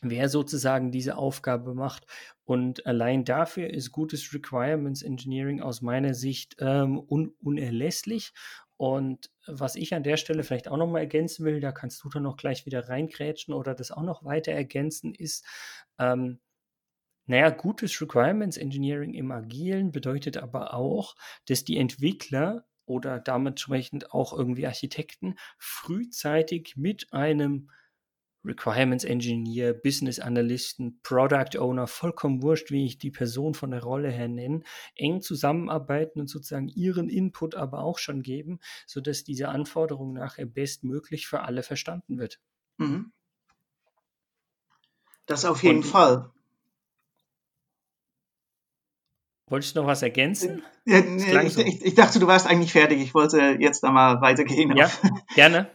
wer 0.01 0.29
sozusagen 0.29 0.93
diese 0.93 1.17
Aufgabe 1.17 1.75
macht. 1.75 2.07
Und 2.45 2.87
allein 2.87 3.25
dafür 3.25 3.71
ist 3.71 3.93
gutes 3.93 4.33
Requirements 4.33 5.03
Engineering 5.03 5.61
aus 5.61 5.83
meiner 5.83 6.15
Sicht 6.15 6.57
ähm, 6.61 6.99
un 6.99 7.35
unerlässlich. 7.43 8.33
Und 8.77 9.31
was 9.47 9.75
ich 9.75 9.95
an 9.95 10.03
der 10.03 10.19
Stelle 10.19 10.43
vielleicht 10.43 10.69
auch 10.69 10.77
nochmal 10.77 11.01
ergänzen 11.03 11.45
will, 11.47 11.61
da 11.61 11.73
kannst 11.73 12.05
du 12.05 12.09
dann 12.11 12.25
noch 12.25 12.37
gleich 12.37 12.67
wieder 12.67 12.89
reingrätschen 12.89 13.55
oder 13.55 13.75
das 13.75 13.91
auch 13.91 14.03
noch 14.03 14.25
weiter 14.25 14.53
ergänzen, 14.53 15.15
ist, 15.15 15.47
ähm, 15.99 16.41
naja, 17.27 17.51
gutes 17.51 18.01
Requirements 18.01 18.57
Engineering 18.57 19.15
im 19.15 19.33
Agilen 19.33 19.91
bedeutet 19.91 20.37
aber 20.37 20.75
auch, 20.75 21.17
dass 21.47 21.65
die 21.65 21.77
Entwickler 21.79 22.65
oder 22.87 23.21
damit 23.21 23.53
entsprechend 23.53 24.13
auch 24.13 24.33
irgendwie 24.33 24.67
Architekten 24.67 25.37
frühzeitig 25.59 26.75
mit 26.77 27.13
einem 27.13 27.71
Requirements 28.45 29.05
Engineer, 29.05 29.75
Business 29.75 30.21
Analysten, 30.21 31.01
Product 31.03 31.59
Owner, 31.59 31.89
vollkommen 31.89 32.43
wurscht, 32.43 32.71
wie 32.71 32.87
ich 32.87 32.99
die 32.99 33.11
Person 33.11 33.55
von 33.55 33.73
der 33.73 33.83
Rolle 33.83 34.11
her 34.11 34.29
nenne, 34.29 34.63
eng 34.95 35.21
zusammenarbeiten 35.21 36.21
und 36.21 36.29
sozusagen 36.29 36.69
ihren 36.69 37.09
Input 37.09 37.57
aber 37.57 37.81
auch 37.81 37.99
schon 37.99 38.23
geben, 38.23 38.61
sodass 38.87 39.25
diese 39.25 39.49
Anforderung 39.49 40.13
nachher 40.13 40.47
bestmöglich 40.47 41.27
für 41.27 41.41
alle 41.43 41.65
verstanden 41.65 42.19
wird. 42.19 42.41
Mhm. 42.77 43.13
Das 45.27 45.45
auf 45.45 45.65
jeden 45.65 45.79
und, 45.79 45.85
Fall. 45.85 46.31
Wolltest 49.49 49.77
du 49.77 49.81
noch 49.81 49.87
was 49.87 50.03
ergänzen? 50.03 50.63
Ja, 50.85 50.99
ich, 51.43 51.55
so. 51.55 51.61
ich, 51.61 51.85
ich, 51.85 51.95
dachte, 51.95 52.19
du 52.19 52.27
warst 52.27 52.47
eigentlich 52.47 52.73
fertig. 52.73 53.01
Ich 53.01 53.15
wollte 53.15 53.57
jetzt 53.61 53.83
da 53.83 53.93
mal 53.93 54.21
weitergehen. 54.21 54.77
Ja, 54.77 54.91
gerne. 55.35 55.71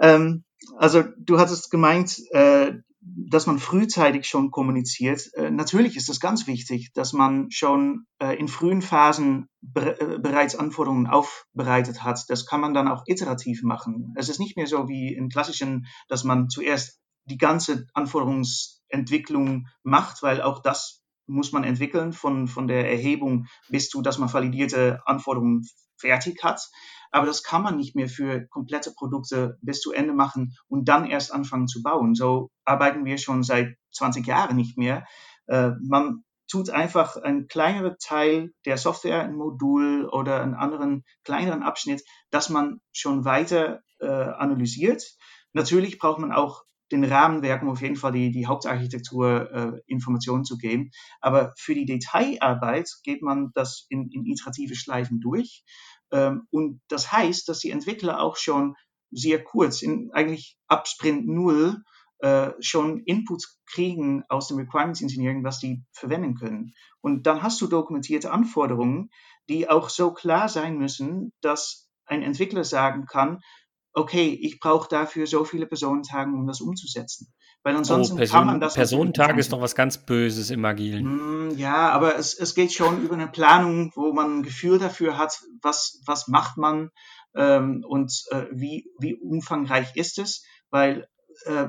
ähm, 0.00 0.44
also 0.76 1.04
du 1.18 1.38
hattest 1.38 1.70
gemeint, 1.70 2.18
äh, 2.32 2.72
dass 3.00 3.46
man 3.46 3.58
frühzeitig 3.58 4.26
schon 4.26 4.50
kommuniziert. 4.50 5.32
Äh, 5.34 5.50
natürlich 5.50 5.96
ist 5.96 6.08
es 6.08 6.20
ganz 6.20 6.46
wichtig, 6.46 6.92
dass 6.94 7.12
man 7.12 7.50
schon 7.50 8.06
äh, 8.20 8.36
in 8.36 8.48
frühen 8.48 8.82
Phasen 8.82 9.48
be 9.60 10.00
äh, 10.00 10.18
bereits 10.18 10.54
Anforderungen 10.54 11.06
aufbereitet 11.06 12.04
hat. 12.04 12.24
Das 12.28 12.46
kann 12.46 12.60
man 12.60 12.74
dann 12.74 12.88
auch 12.88 13.04
iterativ 13.06 13.62
machen. 13.62 14.14
Es 14.16 14.28
ist 14.28 14.38
nicht 14.38 14.56
mehr 14.56 14.66
so 14.66 14.88
wie 14.88 15.14
im 15.14 15.28
klassischen, 15.28 15.86
dass 16.08 16.24
man 16.24 16.48
zuerst 16.48 17.00
die 17.26 17.38
ganze 17.38 17.86
Anforderungsentwicklung 17.94 19.66
macht, 19.82 20.22
weil 20.22 20.40
auch 20.42 20.60
das 20.60 21.01
muss 21.26 21.52
man 21.52 21.64
entwickeln 21.64 22.12
von, 22.12 22.48
von 22.48 22.66
der 22.66 22.90
Erhebung 22.90 23.46
bis 23.68 23.88
zu, 23.88 24.02
dass 24.02 24.18
man 24.18 24.32
validierte 24.32 25.00
Anforderungen 25.06 25.62
fertig 25.96 26.42
hat. 26.42 26.68
Aber 27.10 27.26
das 27.26 27.42
kann 27.42 27.62
man 27.62 27.76
nicht 27.76 27.94
mehr 27.94 28.08
für 28.08 28.46
komplette 28.48 28.92
Produkte 28.92 29.58
bis 29.60 29.80
zu 29.80 29.92
Ende 29.92 30.14
machen 30.14 30.56
und 30.68 30.88
dann 30.88 31.06
erst 31.06 31.32
anfangen 31.32 31.68
zu 31.68 31.82
bauen. 31.82 32.14
So 32.14 32.50
arbeiten 32.64 33.04
wir 33.04 33.18
schon 33.18 33.42
seit 33.42 33.76
20 33.92 34.26
Jahren 34.26 34.56
nicht 34.56 34.78
mehr. 34.78 35.04
Äh, 35.46 35.72
man 35.82 36.24
tut 36.48 36.70
einfach 36.70 37.16
einen 37.16 37.48
kleineren 37.48 37.96
Teil 37.98 38.52
der 38.66 38.76
Software, 38.76 39.22
ein 39.22 39.34
Modul 39.34 40.06
oder 40.06 40.42
einen 40.42 40.54
anderen 40.54 41.04
kleineren 41.24 41.62
Abschnitt, 41.62 42.02
dass 42.30 42.50
man 42.50 42.80
schon 42.92 43.24
weiter 43.24 43.80
äh, 44.00 44.06
analysiert. 44.06 45.02
Natürlich 45.52 45.98
braucht 45.98 46.18
man 46.18 46.32
auch 46.32 46.64
den 46.92 47.04
Rahmenwerken 47.04 47.68
auf 47.68 47.80
jeden 47.80 47.96
Fall 47.96 48.12
die, 48.12 48.30
die 48.30 48.46
Hauptarchitektur 48.46 49.50
äh, 49.50 49.80
Informationen 49.86 50.44
zu 50.44 50.58
geben. 50.58 50.90
Aber 51.20 51.54
für 51.56 51.74
die 51.74 51.86
Detailarbeit 51.86 52.88
geht 53.02 53.22
man 53.22 53.50
das 53.54 53.86
in, 53.88 54.10
in 54.10 54.26
iterative 54.26 54.74
Schleifen 54.74 55.20
durch. 55.20 55.64
Ähm, 56.12 56.46
und 56.50 56.80
das 56.88 57.10
heißt, 57.10 57.48
dass 57.48 57.60
die 57.60 57.70
Entwickler 57.70 58.20
auch 58.20 58.36
schon 58.36 58.74
sehr 59.10 59.42
kurz, 59.42 59.82
in 59.82 60.10
eigentlich 60.12 60.56
ab 60.68 60.86
Sprint 60.86 61.26
Null, 61.26 61.82
äh, 62.18 62.52
schon 62.60 63.02
Inputs 63.04 63.60
kriegen 63.66 64.22
aus 64.28 64.48
dem 64.48 64.58
Requirements 64.58 65.02
Engineering, 65.02 65.42
was 65.42 65.58
die 65.58 65.82
verwenden 65.92 66.34
können. 66.34 66.72
Und 67.00 67.26
dann 67.26 67.42
hast 67.42 67.60
du 67.60 67.66
dokumentierte 67.66 68.30
Anforderungen, 68.30 69.10
die 69.48 69.68
auch 69.68 69.88
so 69.88 70.12
klar 70.12 70.48
sein 70.48 70.78
müssen, 70.78 71.32
dass 71.40 71.88
ein 72.06 72.22
Entwickler 72.22 72.64
sagen 72.64 73.06
kann, 73.06 73.40
okay, 73.94 74.38
ich 74.40 74.58
brauche 74.60 74.88
dafür 74.88 75.26
so 75.26 75.44
viele 75.44 75.66
Personentage, 75.66 76.30
um 76.30 76.46
das 76.46 76.60
umzusetzen. 76.60 77.32
Weil 77.62 77.76
ansonsten 77.76 78.14
oh, 78.14 78.16
Person, 78.18 78.38
kann 78.38 78.46
man 78.46 78.60
das. 78.60 78.74
Personentag 78.74 79.38
ist 79.38 79.52
doch 79.52 79.60
was 79.60 79.74
ganz 79.74 79.98
Böses 79.98 80.50
im 80.50 80.64
Agilen. 80.64 81.50
Mm, 81.50 81.58
ja, 81.58 81.90
aber 81.90 82.16
es, 82.16 82.34
es 82.34 82.54
geht 82.54 82.72
schon 82.72 83.02
über 83.02 83.14
eine 83.14 83.28
Planung, 83.28 83.92
wo 83.94 84.12
man 84.12 84.38
ein 84.38 84.42
Gefühl 84.42 84.78
dafür 84.78 85.16
hat, 85.16 85.40
was, 85.62 86.02
was 86.06 86.26
macht 86.26 86.56
man 86.56 86.90
ähm, 87.36 87.84
und 87.86 88.24
äh, 88.30 88.46
wie, 88.50 88.90
wie 88.98 89.14
umfangreich 89.14 89.94
ist 89.94 90.18
es. 90.18 90.44
Weil 90.70 91.06
äh, 91.44 91.68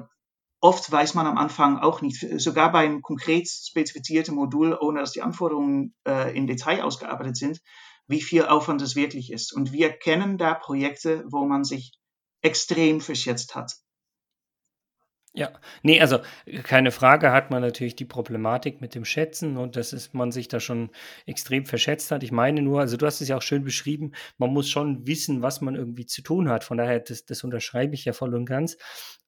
oft 0.62 0.92
weiß 0.92 1.14
man 1.14 1.28
am 1.28 1.38
Anfang 1.38 1.78
auch 1.78 2.02
nicht, 2.02 2.26
sogar 2.42 2.72
bei 2.72 2.86
einem 2.86 3.02
konkret 3.02 3.48
spezifizierten 3.48 4.34
Modul, 4.34 4.76
ohne 4.80 5.02
dass 5.02 5.12
die 5.12 5.22
Anforderungen 5.22 5.94
äh, 6.08 6.36
in 6.36 6.48
Detail 6.48 6.82
ausgearbeitet 6.82 7.38
sind, 7.38 7.60
wie 8.08 8.22
viel 8.22 8.46
Aufwand 8.46 8.82
es 8.82 8.96
wirklich 8.96 9.32
ist. 9.32 9.54
Und 9.54 9.72
wir 9.72 9.92
kennen 9.92 10.40
da 10.40 10.56
Projekte, 10.56 11.24
wo 11.30 11.46
man 11.46 11.64
sich 11.64 11.92
extrem 12.44 13.02
verschätzt 13.02 13.56
hat. 13.56 13.74
Ja, 15.36 15.52
nee, 15.82 16.00
also 16.00 16.20
keine 16.62 16.92
Frage 16.92 17.32
hat 17.32 17.50
man 17.50 17.64
natürlich 17.64 17.96
die 17.96 18.06
Problematik 18.06 18.82
mit 18.82 18.94
dem 18.94 19.04
Schätzen 19.04 19.58
und 19.58 19.76
dass 19.76 19.92
es, 19.92 20.14
man 20.14 20.32
sich 20.32 20.48
da 20.48 20.60
schon 20.60 20.92
extrem 21.26 21.66
verschätzt 21.66 22.12
hat. 22.12 22.22
Ich 22.22 22.32
meine 22.32 22.62
nur, 22.62 22.82
also 22.82 22.98
du 22.98 23.08
hast 23.08 23.20
es 23.20 23.30
ja 23.30 23.38
auch 23.38 23.42
schön 23.42 23.64
beschrieben, 23.64 24.12
man 24.38 24.52
muss 24.52 24.70
schon 24.70 25.08
wissen, 25.08 25.42
was 25.42 25.60
man 25.60 25.74
irgendwie 25.74 26.06
zu 26.06 26.22
tun 26.22 26.50
hat. 26.50 26.64
Von 26.64 26.78
daher, 26.78 27.00
das, 27.00 27.26
das 27.26 27.44
unterschreibe 27.44 27.96
ich 27.96 28.06
ja 28.06 28.14
voll 28.14 28.36
und 28.36 28.46
ganz. 28.46 28.78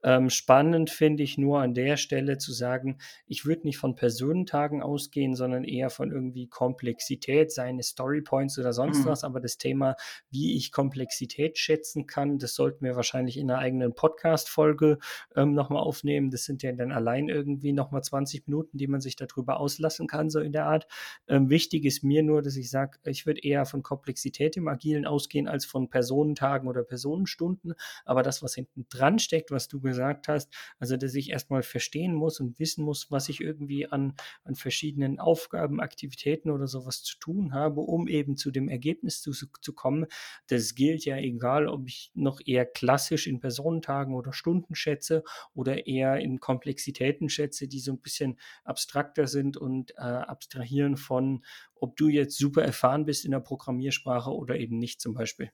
Ähm, 0.05 0.29
spannend 0.29 0.91
finde 0.91 1.23
ich 1.23 1.39
nur 1.39 1.61
an 1.61 1.73
der 1.73 1.97
Stelle 1.97 2.37
zu 2.37 2.53
sagen, 2.53 2.99
ich 3.25 3.47
würde 3.47 3.63
nicht 3.63 3.79
von 3.79 3.95
Personentagen 3.95 4.83
ausgehen, 4.83 5.33
sondern 5.33 5.63
eher 5.63 5.89
von 5.89 6.11
irgendwie 6.11 6.47
Komplexität, 6.47 7.51
seine 7.51 7.81
Storypoints 7.81 8.59
oder 8.59 8.71
sonst 8.71 8.99
mhm. 8.99 9.05
was. 9.05 9.23
Aber 9.23 9.39
das 9.39 9.57
Thema, 9.57 9.95
wie 10.29 10.55
ich 10.57 10.71
Komplexität 10.71 11.57
schätzen 11.57 12.05
kann, 12.05 12.37
das 12.37 12.53
sollten 12.53 12.85
wir 12.85 12.95
wahrscheinlich 12.95 13.37
in 13.37 13.49
einer 13.49 13.59
eigenen 13.59 13.95
Podcast-Folge 13.95 14.99
ähm, 15.35 15.53
nochmal 15.53 15.81
aufnehmen. 15.81 16.29
Das 16.29 16.43
sind 16.43 16.61
ja 16.61 16.71
dann 16.71 16.91
allein 16.91 17.27
irgendwie 17.27 17.73
nochmal 17.73 18.03
20 18.03 18.47
Minuten, 18.47 18.77
die 18.77 18.87
man 18.87 19.01
sich 19.01 19.15
darüber 19.15 19.59
auslassen 19.59 20.05
kann, 20.05 20.29
so 20.29 20.39
in 20.39 20.51
der 20.51 20.67
Art. 20.67 20.85
Ähm, 21.27 21.49
wichtig 21.49 21.83
ist 21.83 22.03
mir 22.03 22.21
nur, 22.21 22.43
dass 22.43 22.57
ich 22.57 22.69
sage, 22.69 22.99
ich 23.05 23.25
würde 23.25 23.41
eher 23.41 23.65
von 23.65 23.81
Komplexität 23.81 24.55
im 24.55 24.67
Agilen 24.67 25.07
ausgehen 25.07 25.47
als 25.47 25.65
von 25.65 25.89
Personentagen 25.89 26.67
oder 26.67 26.83
Personenstunden. 26.83 27.73
Aber 28.05 28.21
das, 28.21 28.43
was 28.43 28.53
hinten 28.53 28.85
dran 28.89 29.17
steckt, 29.17 29.49
was 29.49 29.67
du 29.67 29.81
gesagt 29.81 29.94
gesagt 29.95 30.27
hast, 30.27 30.53
also 30.77 30.97
dass 30.97 31.15
ich 31.15 31.29
erstmal 31.29 31.63
verstehen 31.63 32.13
muss 32.13 32.39
und 32.39 32.59
wissen 32.59 32.83
muss, 32.83 33.09
was 33.11 33.29
ich 33.29 33.39
irgendwie 33.39 33.87
an, 33.87 34.13
an 34.43 34.55
verschiedenen 34.55 35.19
Aufgaben, 35.19 35.79
Aktivitäten 35.79 36.51
oder 36.51 36.67
sowas 36.67 37.01
zu 37.01 37.17
tun 37.17 37.53
habe, 37.53 37.79
um 37.79 38.07
eben 38.07 38.35
zu 38.35 38.51
dem 38.51 38.67
Ergebnis 38.67 39.21
zu, 39.21 39.31
zu 39.31 39.73
kommen. 39.73 40.05
Das 40.47 40.75
gilt 40.75 41.05
ja 41.05 41.17
egal, 41.17 41.67
ob 41.67 41.87
ich 41.87 42.11
noch 42.13 42.41
eher 42.45 42.65
klassisch 42.65 43.25
in 43.25 43.39
Personentagen 43.39 44.13
oder 44.13 44.33
Stunden 44.33 44.75
schätze 44.75 45.23
oder 45.53 45.87
eher 45.87 46.17
in 46.17 46.39
Komplexitäten 46.39 47.29
schätze, 47.29 47.67
die 47.67 47.79
so 47.79 47.93
ein 47.93 48.01
bisschen 48.01 48.37
abstrakter 48.65 49.27
sind 49.27 49.55
und 49.55 49.91
äh, 49.91 50.01
abstrahieren 50.01 50.97
von, 50.97 51.45
ob 51.75 51.95
du 51.95 52.09
jetzt 52.09 52.37
super 52.37 52.63
erfahren 52.63 53.05
bist 53.05 53.23
in 53.23 53.31
der 53.31 53.39
Programmiersprache 53.39 54.31
oder 54.31 54.57
eben 54.57 54.77
nicht 54.77 54.99
zum 54.99 55.13
Beispiel. 55.13 55.51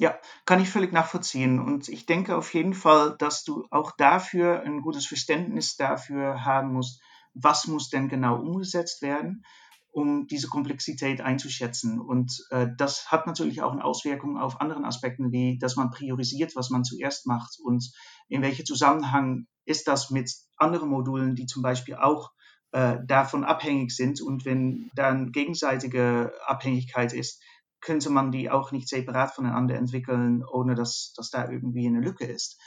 Ja, 0.00 0.18
kann 0.44 0.60
ich 0.60 0.68
völlig 0.68 0.92
nachvollziehen. 0.92 1.60
Und 1.60 1.88
ich 1.88 2.06
denke 2.06 2.36
auf 2.36 2.52
jeden 2.52 2.74
Fall, 2.74 3.16
dass 3.18 3.44
du 3.44 3.66
auch 3.70 3.92
dafür 3.96 4.62
ein 4.62 4.80
gutes 4.80 5.06
Verständnis 5.06 5.76
dafür 5.76 6.44
haben 6.44 6.72
musst, 6.72 7.00
was 7.32 7.66
muss 7.66 7.90
denn 7.90 8.08
genau 8.08 8.40
umgesetzt 8.40 9.02
werden, 9.02 9.44
um 9.92 10.26
diese 10.26 10.48
Komplexität 10.48 11.20
einzuschätzen. 11.20 12.00
Und 12.00 12.44
äh, 12.50 12.66
das 12.76 13.12
hat 13.12 13.28
natürlich 13.28 13.62
auch 13.62 13.70
eine 13.72 13.84
Auswirkung 13.84 14.36
auf 14.36 14.60
anderen 14.60 14.84
Aspekten, 14.84 15.30
wie 15.30 15.58
dass 15.58 15.76
man 15.76 15.90
priorisiert, 15.90 16.56
was 16.56 16.70
man 16.70 16.82
zuerst 16.82 17.26
macht 17.26 17.58
und 17.62 17.92
in 18.28 18.42
welchem 18.42 18.66
Zusammenhang 18.66 19.46
ist 19.64 19.86
das 19.86 20.10
mit 20.10 20.32
anderen 20.56 20.88
Modulen, 20.88 21.36
die 21.36 21.46
zum 21.46 21.62
Beispiel 21.62 21.94
auch 21.94 22.32
äh, 22.72 22.98
davon 23.06 23.44
abhängig 23.44 23.92
sind. 23.92 24.20
Und 24.20 24.44
wenn 24.44 24.90
dann 24.96 25.30
gegenseitige 25.30 26.32
Abhängigkeit 26.46 27.12
ist, 27.12 27.40
könnte 27.84 28.10
man 28.10 28.32
die 28.32 28.50
auch 28.50 28.72
nicht 28.72 28.88
separat 28.88 29.32
voneinander 29.34 29.76
entwickeln, 29.76 30.42
ohne 30.44 30.74
dass, 30.74 31.12
dass 31.16 31.30
da 31.30 31.48
irgendwie 31.48 31.86
eine 31.86 32.00
Lücke 32.00 32.24
ist. 32.24 32.60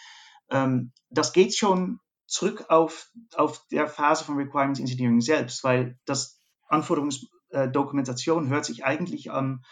Ähm, 0.50 0.94
das 1.10 1.34
geht 1.34 1.58
schon 1.58 2.00
zurück 2.28 2.66
auf, 2.70 3.10
auf 3.36 3.66
der 3.72 3.88
Phase 3.88 4.24
von 4.24 4.38
Requirements 4.38 4.80
Engineering 4.80 5.22
selbst, 5.22 5.64
weil 5.64 6.00
das 6.06 6.40
Anforderungsdokumentation 6.68 8.50
hört 8.50 8.66
sich 8.66 8.86
eigentlich 8.86 9.32
am 9.32 9.64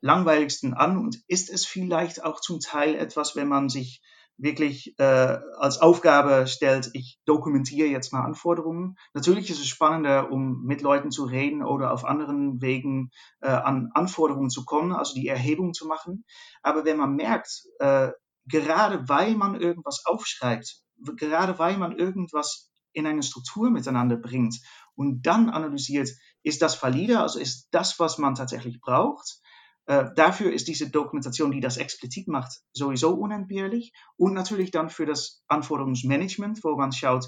langweiligsten 0.00 0.74
an 0.74 0.98
und 0.98 1.22
ist 1.28 1.50
es 1.50 1.66
vielleicht 1.66 2.24
auch 2.24 2.40
zum 2.40 2.60
Teil 2.60 2.94
etwas, 2.94 3.36
wenn 3.36 3.48
man 3.48 3.68
sich 3.68 4.02
wirklich 4.36 4.98
äh, 4.98 5.38
als 5.58 5.80
Aufgabe 5.80 6.46
stellt, 6.46 6.90
ich 6.92 7.18
dokumentiere 7.24 7.88
jetzt 7.88 8.12
mal 8.12 8.24
Anforderungen. 8.24 8.96
Natürlich 9.12 9.50
ist 9.50 9.60
es 9.60 9.68
spannender, 9.68 10.30
um 10.30 10.62
mit 10.64 10.82
Leuten 10.82 11.10
zu 11.10 11.24
reden 11.24 11.62
oder 11.64 11.92
auf 11.92 12.04
anderen 12.04 12.60
Wegen 12.60 13.10
äh, 13.40 13.48
an 13.48 13.90
Anforderungen 13.94 14.50
zu 14.50 14.64
kommen, 14.64 14.92
also 14.92 15.14
die 15.14 15.28
Erhebung 15.28 15.72
zu 15.72 15.86
machen. 15.86 16.24
Aber 16.62 16.84
wenn 16.84 16.96
man 16.96 17.14
merkt, 17.14 17.62
äh, 17.78 18.10
gerade 18.46 19.08
weil 19.08 19.34
man 19.36 19.60
irgendwas 19.60 20.02
aufschreibt, 20.04 20.80
gerade 21.16 21.58
weil 21.58 21.76
man 21.76 21.96
irgendwas 21.96 22.70
in 22.92 23.06
eine 23.06 23.22
Struktur 23.22 23.70
miteinander 23.70 24.16
bringt 24.16 24.56
und 24.94 25.22
dann 25.26 25.50
analysiert, 25.50 26.10
ist 26.42 26.62
das 26.62 26.80
valide, 26.82 27.20
also 27.20 27.38
ist 27.38 27.68
das, 27.70 27.98
was 27.98 28.18
man 28.18 28.34
tatsächlich 28.34 28.80
braucht, 28.80 29.40
äh, 29.86 30.06
dafür 30.16 30.52
ist 30.52 30.68
diese 30.68 30.90
Dokumentation, 30.90 31.50
die 31.50 31.60
das 31.60 31.76
explizit 31.76 32.28
macht, 32.28 32.60
sowieso 32.72 33.14
unentbehrlich. 33.14 33.92
Und 34.16 34.34
natürlich 34.34 34.70
dann 34.70 34.88
für 34.90 35.06
das 35.06 35.42
Anforderungsmanagement, 35.48 36.62
wo 36.64 36.76
man 36.76 36.92
schaut, 36.92 37.26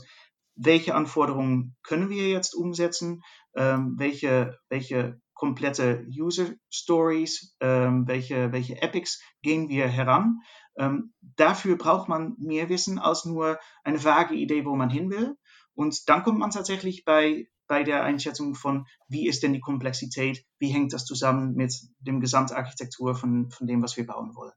welche 0.54 0.94
Anforderungen 0.94 1.76
können 1.82 2.08
wir 2.08 2.28
jetzt 2.28 2.54
umsetzen, 2.54 3.22
ähm, 3.54 3.96
welche, 3.98 4.58
welche 4.70 5.20
komplette 5.34 6.06
User 6.08 6.46
Stories, 6.70 7.54
ähm, 7.60 8.08
welche, 8.08 8.52
welche 8.52 8.80
Epics 8.80 9.22
gehen 9.42 9.68
wir 9.68 9.86
heran. 9.86 10.40
Ähm, 10.78 11.12
dafür 11.20 11.76
braucht 11.76 12.08
man 12.08 12.36
mehr 12.38 12.70
Wissen 12.70 12.98
als 12.98 13.26
nur 13.26 13.58
eine 13.84 14.02
vage 14.02 14.34
Idee, 14.34 14.64
wo 14.64 14.74
man 14.76 14.88
hin 14.88 15.10
will. 15.10 15.36
Und 15.74 16.08
dann 16.08 16.22
kommt 16.22 16.38
man 16.38 16.50
tatsächlich 16.50 17.04
bei 17.04 17.48
bei 17.66 17.82
der 17.82 18.04
Einschätzung 18.04 18.54
von, 18.54 18.86
wie 19.08 19.26
ist 19.26 19.42
denn 19.42 19.52
die 19.52 19.60
Komplexität, 19.60 20.44
wie 20.58 20.68
hängt 20.68 20.92
das 20.92 21.04
zusammen 21.04 21.54
mit 21.54 21.74
dem 21.98 22.20
Gesamtarchitektur 22.20 23.14
von, 23.14 23.50
von 23.50 23.66
dem, 23.66 23.82
was 23.82 23.96
wir 23.96 24.06
bauen 24.06 24.34
wollen. 24.34 24.52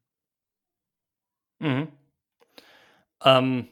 Mhm. 1.59 1.87
Ähm, 3.23 3.67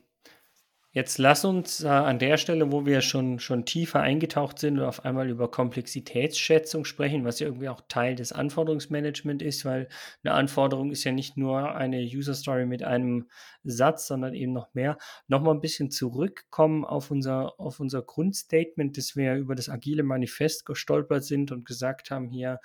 Jetzt 0.98 1.20
lass 1.20 1.46
uns 1.46 1.84
äh, 1.84 1.88
an 1.90 2.18
der 2.18 2.38
Stelle, 2.38 2.72
wo 2.72 2.88
wir 2.88 3.02
schon, 3.02 3.38
schon 3.38 3.66
tiefer 3.66 4.02
eingetaucht 4.02 4.58
sind, 4.58 4.80
auf 4.80 5.06
einmal 5.06 5.30
über 5.30 5.52
Komplexitätsschätzung 5.52 6.86
sprechen, 6.86 7.24
was 7.24 7.40
ja 7.40 7.46
irgendwie 7.46 7.70
auch 7.70 7.82
Teil 7.88 8.16
des 8.16 8.32
Anforderungsmanagements 8.32 9.46
ist, 9.46 9.64
weil 9.64 9.90
eine 10.24 10.34
Anforderung 10.34 10.90
ist 10.90 11.04
ja 11.04 11.12
nicht 11.12 11.38
nur 11.38 11.76
eine 11.76 12.00
User 12.02 12.34
Story 12.34 12.66
mit 12.66 12.82
einem 12.82 13.30
Satz, 13.64 14.08
sondern 14.08 14.34
eben 14.34 14.54
noch 14.54 14.74
mehr. 14.74 14.98
Nochmal 15.28 15.54
ein 15.54 15.62
bisschen 15.62 15.92
zurückkommen 15.92 16.84
auf 16.84 17.12
unser, 17.12 17.60
auf 17.60 17.80
unser 17.80 18.02
Grundstatement, 18.02 18.98
dass 18.98 19.16
wir 19.16 19.36
über 19.36 19.54
das 19.54 19.70
agile 19.70 20.02
Manifest 20.02 20.66
gestolpert 20.66 21.24
sind 21.24 21.52
und 21.52 21.64
gesagt 21.64 22.10
haben 22.10 22.28
hier, 22.28 22.60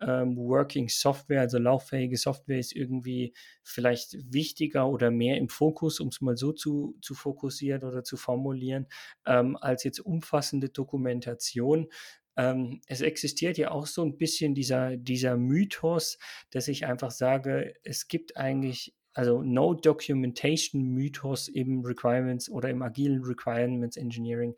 ähm, 0.00 0.36
Working 0.36 0.88
Software, 0.88 1.40
also 1.40 1.58
lauffähige 1.58 2.16
Software 2.16 2.58
ist 2.58 2.74
irgendwie 2.74 3.34
vielleicht 3.62 4.16
wichtiger 4.32 4.88
oder 4.88 5.10
mehr 5.10 5.36
im 5.36 5.48
Fokus, 5.48 6.00
um 6.00 6.08
es 6.08 6.20
mal 6.20 6.36
so 6.36 6.52
zu, 6.52 6.96
zu 7.02 7.14
fokussieren 7.14 7.82
oder 7.84 8.04
zu 8.04 8.16
formulieren, 8.16 8.86
ähm, 9.26 9.56
als 9.56 9.84
jetzt 9.84 10.00
umfassende 10.00 10.68
Dokumentation. 10.68 11.88
Ähm, 12.36 12.80
es 12.86 13.00
existiert 13.00 13.58
ja 13.58 13.72
auch 13.72 13.86
so 13.86 14.04
ein 14.04 14.16
bisschen 14.16 14.54
dieser, 14.54 14.96
dieser 14.96 15.36
Mythos, 15.36 16.18
dass 16.50 16.68
ich 16.68 16.86
einfach 16.86 17.10
sage, 17.10 17.74
es 17.82 18.06
gibt 18.06 18.36
eigentlich 18.36 18.94
also 19.18 19.42
No 19.42 19.74
Documentation 19.74 20.80
Mythos 20.80 21.48
im 21.48 21.84
Requirements 21.84 22.48
oder 22.48 22.70
im 22.70 22.82
agilen 22.82 23.24
Requirements 23.24 23.96
Engineering. 23.96 24.54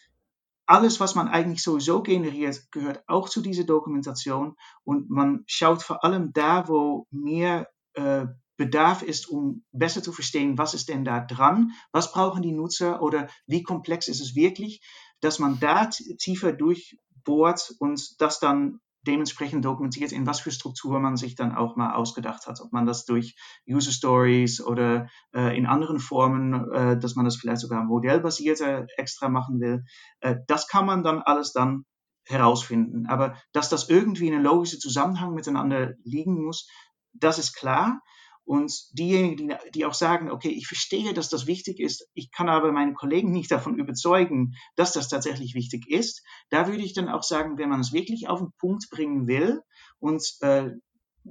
alles, 0.67 0.99
was 0.99 1.15
man 1.15 1.29
eigentlich 1.29 1.63
sowieso 1.63 2.03
generiert, 2.03 2.71
gehört 2.73 3.03
auch 3.07 3.29
zu 3.29 3.41
dieser 3.41 3.65
Dokumentation 3.65 4.57
und 4.83 5.09
man 5.09 5.45
schaut 5.47 5.83
vor 5.85 6.05
allem 6.05 6.33
da, 6.33 6.69
wo 6.69 7.07
mehr 7.11 7.69
äh, 7.95 8.27
Bedarf 8.59 9.03
ist, 9.03 9.29
um 9.29 9.65
besser 9.73 10.03
zu 10.03 10.13
verstehen, 10.13 10.59
was 10.59 10.75
ist 10.75 10.89
denn 10.89 11.05
da 11.05 11.21
dran, 11.21 11.71
was 11.93 12.13
brauchen 12.13 12.43
die 12.43 12.53
Nutzer 12.53 13.01
oder 13.01 13.29
wie 13.47 13.63
komplex 13.63 14.09
ist 14.09 14.21
es 14.21 14.35
wirklich, 14.35 14.83
dass 15.21 15.39
man 15.39 15.59
da 15.61 15.87
tiefer 15.87 16.53
durchbohrt 16.53 17.75
und 17.79 18.21
das 18.21 18.41
dann 18.41 18.81
dementsprechend 19.07 19.65
dokumentiert, 19.65 20.13
in 20.13 20.27
was 20.27 20.41
für 20.41 20.51
Struktur 20.51 20.99
man 20.99 21.17
sich 21.17 21.37
dann 21.37 21.55
auch 21.55 21.77
mal 21.77 21.95
ausgedacht 21.95 22.47
hat. 22.47 22.61
Ob 22.61 22.73
man 22.73 22.85
das 22.85 23.05
durch 23.05 23.37
User 23.67 23.93
Stories 23.93 24.61
oder 24.61 25.09
äh, 25.33 25.57
in 25.57 25.67
anderen 25.67 26.01
Formen, 26.01 26.71
äh, 26.73 26.99
dass 26.99 27.15
man 27.15 27.25
das 27.25 27.37
vielleicht 27.37 27.61
sogar 27.61 27.85
modellbasierter 27.85 28.87
extra 28.97 29.29
machen 29.29 29.61
will, 29.61 29.85
äh, 30.21 30.37
das 30.49 30.67
kann 30.67 30.85
man 30.85 31.05
dann 31.05 31.23
alles 31.23 31.53
dann 31.53 31.85
herausfinden. 32.27 33.07
Aber 33.07 33.37
dass 33.53 33.71
das 33.71 33.89
irgendwie 33.89 34.27
in 34.27 34.35
einem 34.35 34.45
logischen 34.45 34.81
Zusammenhang 34.81 35.33
miteinander 35.33 35.95
liegen 36.03 36.45
muss, 36.45 36.69
das 37.15 37.39
ist 37.39 37.55
klar. 37.55 38.01
Und 38.49 38.73
diejenigen, 38.93 39.37
die, 39.37 39.55
die 39.75 39.85
auch 39.85 39.93
sagen, 39.93 40.31
okay, 40.31 40.49
ich 40.49 40.67
verstehe, 40.67 41.13
dass 41.13 41.29
das 41.29 41.47
wichtig 41.47 41.79
ist, 41.81 42.09
ich 42.15 42.31
kann 42.33 42.49
aber 42.49 42.73
meinen 42.73 42.95
Kollegen 42.95 43.31
nicht 43.31 43.51
davon 43.53 43.79
überzeugen, 43.79 44.55
dass 44.75 44.95
das 44.95 45.11
tatsächlich 45.11 45.55
wichtig 45.55 45.87
ist, 45.87 46.25
da 46.49 46.67
würde 46.67 46.83
ich 46.83 46.95
dann 46.95 47.11
auch 47.11 47.23
sagen, 47.23 47.59
wenn 47.59 47.69
man 47.69 47.81
es 47.81 47.93
wirklich 47.93 48.27
auf 48.27 48.39
den 48.39 48.53
Punkt 48.59 48.89
bringen 48.89 49.27
will 49.27 49.61
und, 49.99 50.25
äh, 50.41 50.71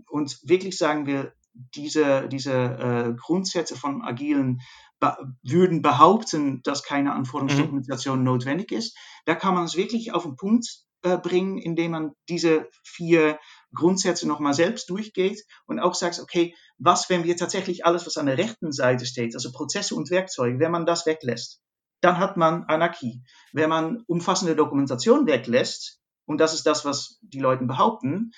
und 0.06 0.38
wirklich 0.44 0.78
sagen 0.78 1.08
will, 1.08 1.34
diese, 1.74 2.28
diese 2.28 2.54
äh, 2.54 3.14
Grundsätze 3.20 3.76
von 3.76 4.04
agilen 4.04 4.62
be 5.00 5.18
würden 5.42 5.82
behaupten, 5.82 6.62
dass 6.62 6.84
keine 6.84 7.14
Anforderungsdokumentation 7.14 8.20
mhm. 8.20 8.26
notwendig 8.26 8.72
ist, 8.72 8.96
da 9.26 9.34
kann 9.34 9.56
man 9.56 9.64
es 9.64 9.76
wirklich 9.76 10.14
auf 10.14 10.22
den 10.22 10.36
Punkt 10.36 10.68
äh, 11.02 11.18
bringen, 11.18 11.58
indem 11.58 11.92
man 11.92 12.12
diese 12.30 12.70
vier 12.84 13.40
Grundsätze 13.74 14.28
nochmal 14.28 14.54
selbst 14.54 14.90
durchgeht 14.90 15.44
und 15.66 15.80
auch 15.80 15.94
sagt, 15.94 16.20
okay, 16.20 16.56
was, 16.78 17.10
wenn 17.10 17.24
wir 17.24 17.38
tatsächlich 17.38 17.86
alles, 17.86 18.06
was 18.06 18.18
an 18.18 18.28
der 18.28 18.38
rechten 18.38 18.72
Seite 18.72 19.06
steht, 19.06 19.36
also 19.36 19.52
Prozesse 19.52 19.96
und 19.96 20.10
Werkzeuge, 20.10 20.60
wenn 20.60 20.72
man 20.72 20.86
das 20.86 21.06
weglässt, 21.06 21.62
dann 22.02 22.20
hat 22.20 22.38
man 22.38 22.64
Anarchie. 22.66 23.24
Wenn 23.54 23.70
man 23.70 24.04
umfassende 24.08 24.56
Dokumentation 24.56 25.26
weglässt, 25.26 26.00
und 26.26 26.40
das 26.40 26.54
ist 26.54 26.66
das, 26.66 26.86
was 26.86 27.18
die 27.22 27.40
Leute 27.40 27.66
behaupten, 27.66 28.32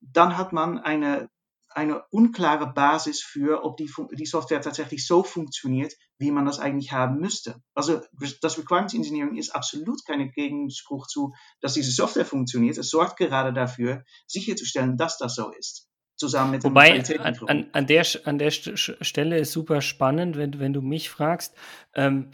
dann 0.00 0.36
hat 0.36 0.52
man 0.52 0.78
eine, 0.78 1.28
eine 1.78 2.02
unklare 2.10 2.72
Basis 2.72 3.22
für, 3.22 3.64
ob 3.64 3.76
die, 3.76 3.88
die 4.12 4.26
Software 4.26 4.60
tatsächlich 4.60 5.06
so 5.06 5.22
funktioniert, 5.22 5.94
wie 6.18 6.32
man 6.32 6.44
das 6.44 6.58
eigentlich 6.58 6.90
haben 6.90 7.20
müsste. 7.20 7.62
Also 7.72 8.00
das 8.42 8.58
Requirements 8.58 8.94
Engineering 8.94 9.36
ist 9.36 9.50
absolut 9.50 10.04
keine 10.04 10.28
Gegenspruch 10.28 11.06
zu, 11.06 11.34
dass 11.60 11.74
diese 11.74 11.92
Software 11.92 12.24
funktioniert. 12.24 12.78
Es 12.78 12.90
sorgt 12.90 13.16
gerade 13.16 13.52
dafür, 13.52 14.02
sicherzustellen, 14.26 14.96
dass 14.96 15.18
das 15.18 15.36
so 15.36 15.52
ist. 15.52 15.86
Zusammen 16.16 16.50
mit 16.50 16.64
Wobei, 16.64 17.00
an, 17.46 17.68
an, 17.70 17.86
der, 17.86 18.04
an 18.24 18.38
der 18.38 18.50
Stelle 18.50 19.38
ist 19.38 19.52
super 19.52 19.80
spannend, 19.80 20.36
wenn, 20.36 20.58
wenn 20.58 20.72
du 20.72 20.82
mich 20.82 21.10
fragst. 21.10 21.54
Ähm, 21.94 22.32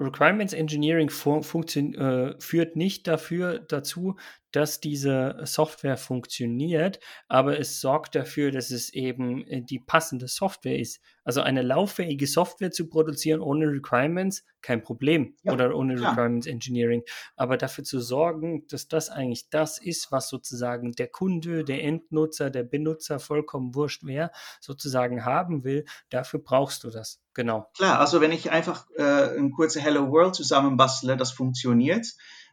Requirements 0.00 0.54
Engineering 0.54 1.10
äh, 1.10 2.34
führt 2.40 2.76
nicht 2.76 3.06
dafür 3.06 3.58
dazu, 3.58 4.16
dass 4.52 4.80
diese 4.80 5.40
Software 5.44 5.96
funktioniert, 5.96 7.00
aber 7.28 7.58
es 7.58 7.80
sorgt 7.80 8.14
dafür, 8.14 8.50
dass 8.50 8.70
es 8.70 8.92
eben 8.92 9.46
äh, 9.46 9.62
die 9.62 9.78
passende 9.78 10.28
Software 10.28 10.78
ist. 10.78 11.00
Also 11.24 11.42
eine 11.42 11.62
lauffähige 11.62 12.26
Software 12.26 12.70
zu 12.70 12.88
produzieren 12.88 13.40
ohne 13.40 13.66
Requirements, 13.66 14.44
kein 14.62 14.82
Problem. 14.82 15.36
Ja, 15.42 15.52
oder 15.52 15.74
ohne 15.74 15.94
klar. 15.94 16.12
Requirements 16.12 16.46
Engineering. 16.46 17.02
Aber 17.36 17.56
dafür 17.56 17.84
zu 17.84 18.00
sorgen, 18.00 18.66
dass 18.68 18.88
das 18.88 19.10
eigentlich 19.10 19.48
das 19.50 19.78
ist, 19.78 20.10
was 20.10 20.28
sozusagen 20.28 20.92
der 20.92 21.08
Kunde, 21.08 21.64
der 21.64 21.84
Endnutzer, 21.84 22.50
der 22.50 22.64
Benutzer, 22.64 23.20
vollkommen 23.20 23.74
wurscht 23.74 24.02
wer, 24.04 24.32
sozusagen 24.60 25.24
haben 25.24 25.64
will, 25.64 25.84
dafür 26.08 26.40
brauchst 26.40 26.84
du 26.84 26.90
das. 26.90 27.20
Genau. 27.34 27.70
Klar, 27.76 28.00
also 28.00 28.20
wenn 28.20 28.32
ich 28.32 28.50
einfach 28.50 28.86
äh, 28.96 29.38
ein 29.38 29.52
kurze 29.52 29.80
Hello 29.80 30.10
World 30.10 30.34
zusammenbastle, 30.34 31.16
das 31.16 31.30
funktioniert, 31.30 32.06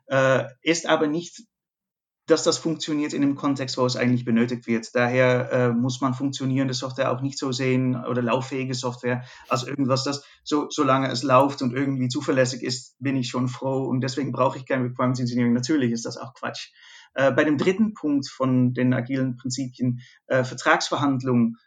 äh, 0.07 0.45
ist 0.61 0.87
aber 0.87 1.07
nicht 1.07 1.43
dass 2.27 2.43
das 2.43 2.57
funktioniert 2.57 3.13
in 3.13 3.21
dem 3.21 3.35
Kontext, 3.35 3.77
wo 3.77 3.85
es 3.85 3.95
eigentlich 3.95 4.25
benötigt 4.25 4.67
wird. 4.67 4.93
Daher 4.93 5.51
äh, 5.51 5.69
muss 5.69 6.01
man 6.01 6.13
funktionierende 6.13 6.73
Software 6.73 7.11
auch 7.11 7.21
nicht 7.21 7.39
so 7.39 7.51
sehen 7.51 7.95
oder 7.95 8.21
lauffähige 8.21 8.75
Software 8.75 9.23
als 9.47 9.63
irgendwas, 9.63 10.03
das 10.03 10.23
so 10.43 10.67
solange 10.69 11.09
es 11.09 11.23
läuft 11.23 11.61
und 11.61 11.73
irgendwie 11.73 12.09
zuverlässig 12.09 12.63
ist, 12.63 12.95
bin 12.99 13.15
ich 13.15 13.29
schon 13.29 13.47
froh 13.47 13.85
und 13.85 14.01
deswegen 14.01 14.31
brauche 14.31 14.57
ich 14.57 14.65
kein 14.65 14.81
Requirements 14.81 15.19
Engineering. 15.19 15.53
Natürlich 15.53 15.91
ist 15.91 16.05
das 16.05 16.17
auch 16.17 16.33
Quatsch. 16.33 16.71
Äh, 17.13 17.31
bei 17.31 17.43
dem 17.43 17.57
dritten 17.57 17.93
Punkt 17.93 18.29
von 18.29 18.73
den 18.73 18.93
agilen 18.93 19.37
Prinzipien, 19.37 20.01
äh, 20.27 20.43
Vertragsverhandlungen, 20.43 21.57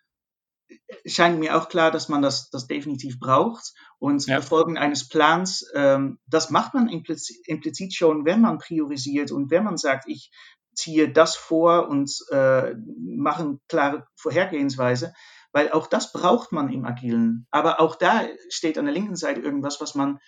scheint 1.06 1.38
mir 1.38 1.56
auch 1.56 1.68
klar, 1.68 1.90
dass 1.90 2.08
man 2.08 2.22
das, 2.22 2.50
das 2.50 2.66
definitiv 2.66 3.18
braucht. 3.18 3.72
Und 3.98 4.26
ja. 4.26 4.40
Folgen 4.40 4.78
eines 4.78 5.08
Plans, 5.08 5.66
ähm, 5.74 6.18
das 6.26 6.50
macht 6.50 6.74
man 6.74 6.88
implizit, 6.88 7.46
implizit 7.46 7.94
schon, 7.94 8.24
wenn 8.24 8.40
man 8.40 8.58
priorisiert 8.58 9.30
und 9.30 9.50
wenn 9.50 9.64
man 9.64 9.76
sagt, 9.76 10.08
ich 10.08 10.30
ziehe 10.74 11.12
das 11.12 11.36
vor 11.36 11.88
und 11.88 12.12
äh, 12.30 12.74
mache 12.98 13.42
eine 13.42 13.58
klare 13.68 14.06
Vorhergehensweise, 14.16 15.12
weil 15.52 15.72
auch 15.72 15.86
das 15.86 16.12
braucht 16.12 16.52
man 16.52 16.72
im 16.72 16.84
Agilen. 16.84 17.46
Aber 17.50 17.80
auch 17.80 17.96
da 17.96 18.22
steht 18.48 18.78
an 18.78 18.84
der 18.84 18.94
linken 18.94 19.16
Seite 19.16 19.40
irgendwas, 19.40 19.80
was 19.80 19.94
man 19.94 20.18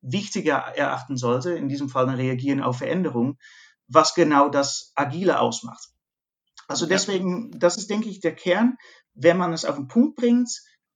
wichtiger 0.00 0.56
erachten 0.56 1.16
sollte, 1.16 1.52
in 1.52 1.68
diesem 1.68 1.88
Fall 1.88 2.08
ein 2.08 2.14
Reagieren 2.14 2.62
auf 2.62 2.78
Veränderungen, 2.78 3.38
was 3.88 4.14
genau 4.14 4.48
das 4.48 4.92
Agile 4.94 5.40
ausmacht. 5.40 5.88
Also 6.70 6.86
deswegen, 6.86 7.58
das 7.58 7.76
ist, 7.76 7.90
denke 7.90 8.08
ich, 8.08 8.20
der 8.20 8.34
Kern 8.34 8.76
wenn 9.14 9.36
man 9.36 9.52
es 9.52 9.64
auf 9.64 9.76
den 9.76 9.88
Punkt 9.88 10.16
bringt, 10.16 10.50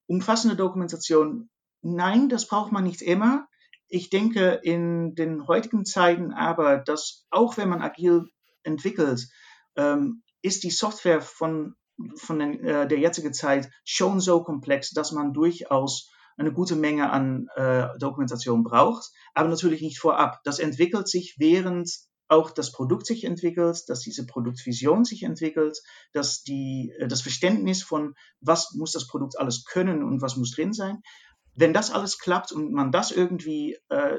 umfassende 0.06 0.56
Dokumentation, 0.56 1.50
nein, 1.82 2.28
das 2.28 2.46
braucht 2.46 2.72
man 2.72 2.84
nicht 2.84 3.02
immer. 3.02 3.46
Ich 3.88 4.10
denke 4.10 4.60
in 4.62 5.14
den 5.14 5.46
heutigen 5.46 5.84
Zeiten 5.84 6.32
aber, 6.32 6.78
dass 6.78 7.26
auch 7.30 7.56
wenn 7.56 7.68
man 7.68 7.82
agil 7.82 8.24
entwickelt, 8.62 9.28
ähm, 9.76 10.22
ist 10.42 10.64
die 10.64 10.70
Software 10.70 11.20
von, 11.20 11.74
von 12.16 12.38
den, 12.38 12.64
äh, 12.64 12.88
der 12.88 12.98
jetzigen 12.98 13.32
Zeit 13.32 13.70
schon 13.84 14.20
so 14.20 14.42
komplex, 14.42 14.90
dass 14.90 15.12
man 15.12 15.32
durchaus 15.32 16.10
eine 16.36 16.52
gute 16.52 16.76
Menge 16.76 17.10
an 17.10 17.48
äh, 17.54 17.86
Dokumentation 17.98 18.64
braucht, 18.64 19.10
aber 19.34 19.48
natürlich 19.48 19.82
nicht 19.82 20.00
vorab. 20.00 20.40
Das 20.44 20.58
entwickelt 20.58 21.08
sich 21.08 21.36
während 21.38 21.90
auch 22.28 22.50
das 22.50 22.72
Produkt 22.72 23.06
sich 23.06 23.24
entwickelt, 23.24 23.82
dass 23.88 24.00
diese 24.00 24.26
Produktvision 24.26 25.04
sich 25.04 25.22
entwickelt, 25.22 25.80
dass 26.12 26.42
die, 26.42 26.92
äh, 26.98 27.08
das 27.08 27.22
Verständnis 27.22 27.82
von, 27.82 28.14
was 28.40 28.72
muss 28.74 28.92
das 28.92 29.06
Produkt 29.06 29.38
alles 29.38 29.64
können 29.64 30.02
und 30.02 30.22
was 30.22 30.36
muss 30.36 30.52
drin 30.52 30.72
sein. 30.72 31.02
Wenn 31.56 31.72
das 31.72 31.92
alles 31.92 32.18
klappt 32.18 32.50
und 32.50 32.72
man 32.72 32.90
das 32.90 33.12
irgendwie 33.12 33.78
äh, 33.88 34.18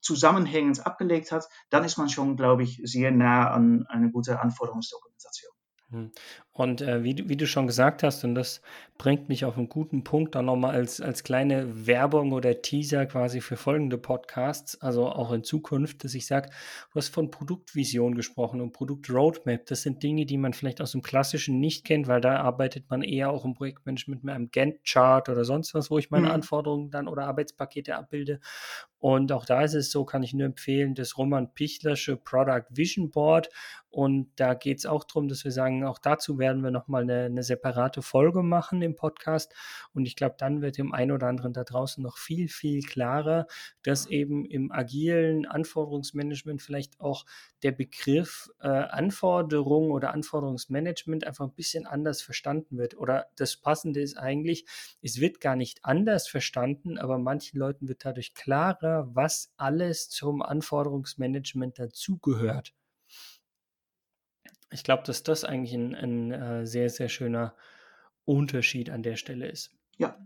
zusammenhängend 0.00 0.86
abgelegt 0.86 1.32
hat, 1.32 1.48
dann 1.70 1.84
ist 1.84 1.96
man 1.96 2.08
schon, 2.08 2.36
glaube 2.36 2.62
ich, 2.62 2.80
sehr 2.84 3.10
nah 3.10 3.50
an 3.50 3.86
eine 3.88 4.10
gute 4.10 4.40
Anforderungsdokumentation. 4.40 5.52
Und 6.56 6.80
äh, 6.80 7.04
wie, 7.04 7.28
wie, 7.28 7.36
du 7.36 7.46
schon 7.46 7.66
gesagt 7.66 8.02
hast, 8.02 8.24
und 8.24 8.34
das 8.34 8.62
bringt 8.96 9.28
mich 9.28 9.44
auf 9.44 9.58
einen 9.58 9.68
guten 9.68 10.04
Punkt 10.04 10.34
dann 10.34 10.46
nochmal 10.46 10.74
als, 10.74 11.02
als 11.02 11.22
kleine 11.22 11.86
Werbung 11.86 12.32
oder 12.32 12.62
Teaser 12.62 13.04
quasi 13.04 13.42
für 13.42 13.58
folgende 13.58 13.98
Podcasts, 13.98 14.80
also 14.80 15.06
auch 15.06 15.32
in 15.32 15.44
Zukunft, 15.44 16.02
dass 16.02 16.14
ich 16.14 16.26
sage, 16.26 16.48
du 16.92 16.96
hast 16.96 17.12
von 17.12 17.30
Produktvision 17.30 18.14
gesprochen 18.14 18.62
und 18.62 18.72
Produktroadmap. 18.72 19.66
Das 19.66 19.82
sind 19.82 20.02
Dinge, 20.02 20.24
die 20.24 20.38
man 20.38 20.54
vielleicht 20.54 20.80
aus 20.80 20.92
dem 20.92 21.02
Klassischen 21.02 21.60
nicht 21.60 21.84
kennt, 21.84 22.08
weil 22.08 22.22
da 22.22 22.36
arbeitet 22.36 22.88
man 22.88 23.02
eher 23.02 23.28
auch 23.28 23.44
im 23.44 23.52
Projektmanagement 23.52 24.24
mit 24.24 24.34
einem 24.34 24.50
Gantt-Chart 24.50 25.28
oder 25.28 25.44
sonst 25.44 25.74
was, 25.74 25.90
wo 25.90 25.98
ich 25.98 26.10
meine 26.10 26.28
mhm. 26.28 26.32
Anforderungen 26.32 26.90
dann 26.90 27.06
oder 27.06 27.26
Arbeitspakete 27.26 27.94
abbilde. 27.94 28.40
Und 28.98 29.30
auch 29.30 29.44
da 29.44 29.62
ist 29.62 29.74
es 29.74 29.90
so, 29.90 30.04
kann 30.04 30.22
ich 30.22 30.32
nur 30.32 30.46
empfehlen, 30.46 30.94
das 30.94 31.18
Roman 31.18 31.52
Pichlersche 31.52 32.16
Product 32.16 32.64
Vision 32.70 33.10
Board. 33.10 33.50
Und 33.90 34.28
da 34.36 34.54
geht 34.54 34.78
es 34.78 34.86
auch 34.86 35.04
darum, 35.04 35.28
dass 35.28 35.44
wir 35.44 35.52
sagen, 35.52 35.84
auch 35.84 35.98
dazu 35.98 36.38
werden 36.38 36.45
wir 36.54 36.70
nochmal 36.70 37.02
eine, 37.02 37.24
eine 37.24 37.42
separate 37.42 38.02
Folge 38.02 38.42
machen 38.42 38.82
im 38.82 38.94
Podcast. 38.94 39.54
Und 39.92 40.06
ich 40.06 40.16
glaube, 40.16 40.36
dann 40.38 40.62
wird 40.62 40.78
dem 40.78 40.92
einen 40.92 41.12
oder 41.12 41.28
anderen 41.28 41.52
da 41.52 41.64
draußen 41.64 42.02
noch 42.02 42.18
viel, 42.18 42.48
viel 42.48 42.82
klarer, 42.82 43.46
dass 43.82 44.06
eben 44.06 44.44
im 44.44 44.72
agilen 44.72 45.46
Anforderungsmanagement 45.46 46.62
vielleicht 46.62 47.00
auch 47.00 47.24
der 47.62 47.72
Begriff 47.72 48.50
äh, 48.60 48.68
Anforderung 48.68 49.90
oder 49.90 50.12
Anforderungsmanagement 50.12 51.26
einfach 51.26 51.46
ein 51.46 51.54
bisschen 51.54 51.86
anders 51.86 52.22
verstanden 52.22 52.78
wird. 52.78 52.96
Oder 52.96 53.26
das 53.36 53.56
Passende 53.56 54.00
ist 54.00 54.16
eigentlich, 54.16 54.66
es 55.02 55.20
wird 55.20 55.40
gar 55.40 55.56
nicht 55.56 55.84
anders 55.84 56.28
verstanden, 56.28 56.98
aber 56.98 57.18
manchen 57.18 57.58
Leuten 57.58 57.88
wird 57.88 58.04
dadurch 58.04 58.34
klarer, 58.34 59.08
was 59.14 59.52
alles 59.56 60.08
zum 60.08 60.42
Anforderungsmanagement 60.42 61.78
dazugehört. 61.78 62.74
Ich 64.76 64.84
glaube, 64.84 65.02
dass 65.04 65.22
das 65.22 65.44
eigentlich 65.44 65.72
ein, 65.72 65.94
ein, 65.94 66.32
äh, 66.32 66.66
sehr, 66.66 66.90
sehr 66.90 67.08
schöner 67.08 67.54
Unterschied 68.26 68.90
an 68.90 69.02
der 69.02 69.16
Stelle 69.16 69.48
ist. 69.48 69.74
Ja. 69.96 70.18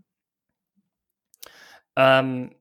Ähm, 1.94 2.56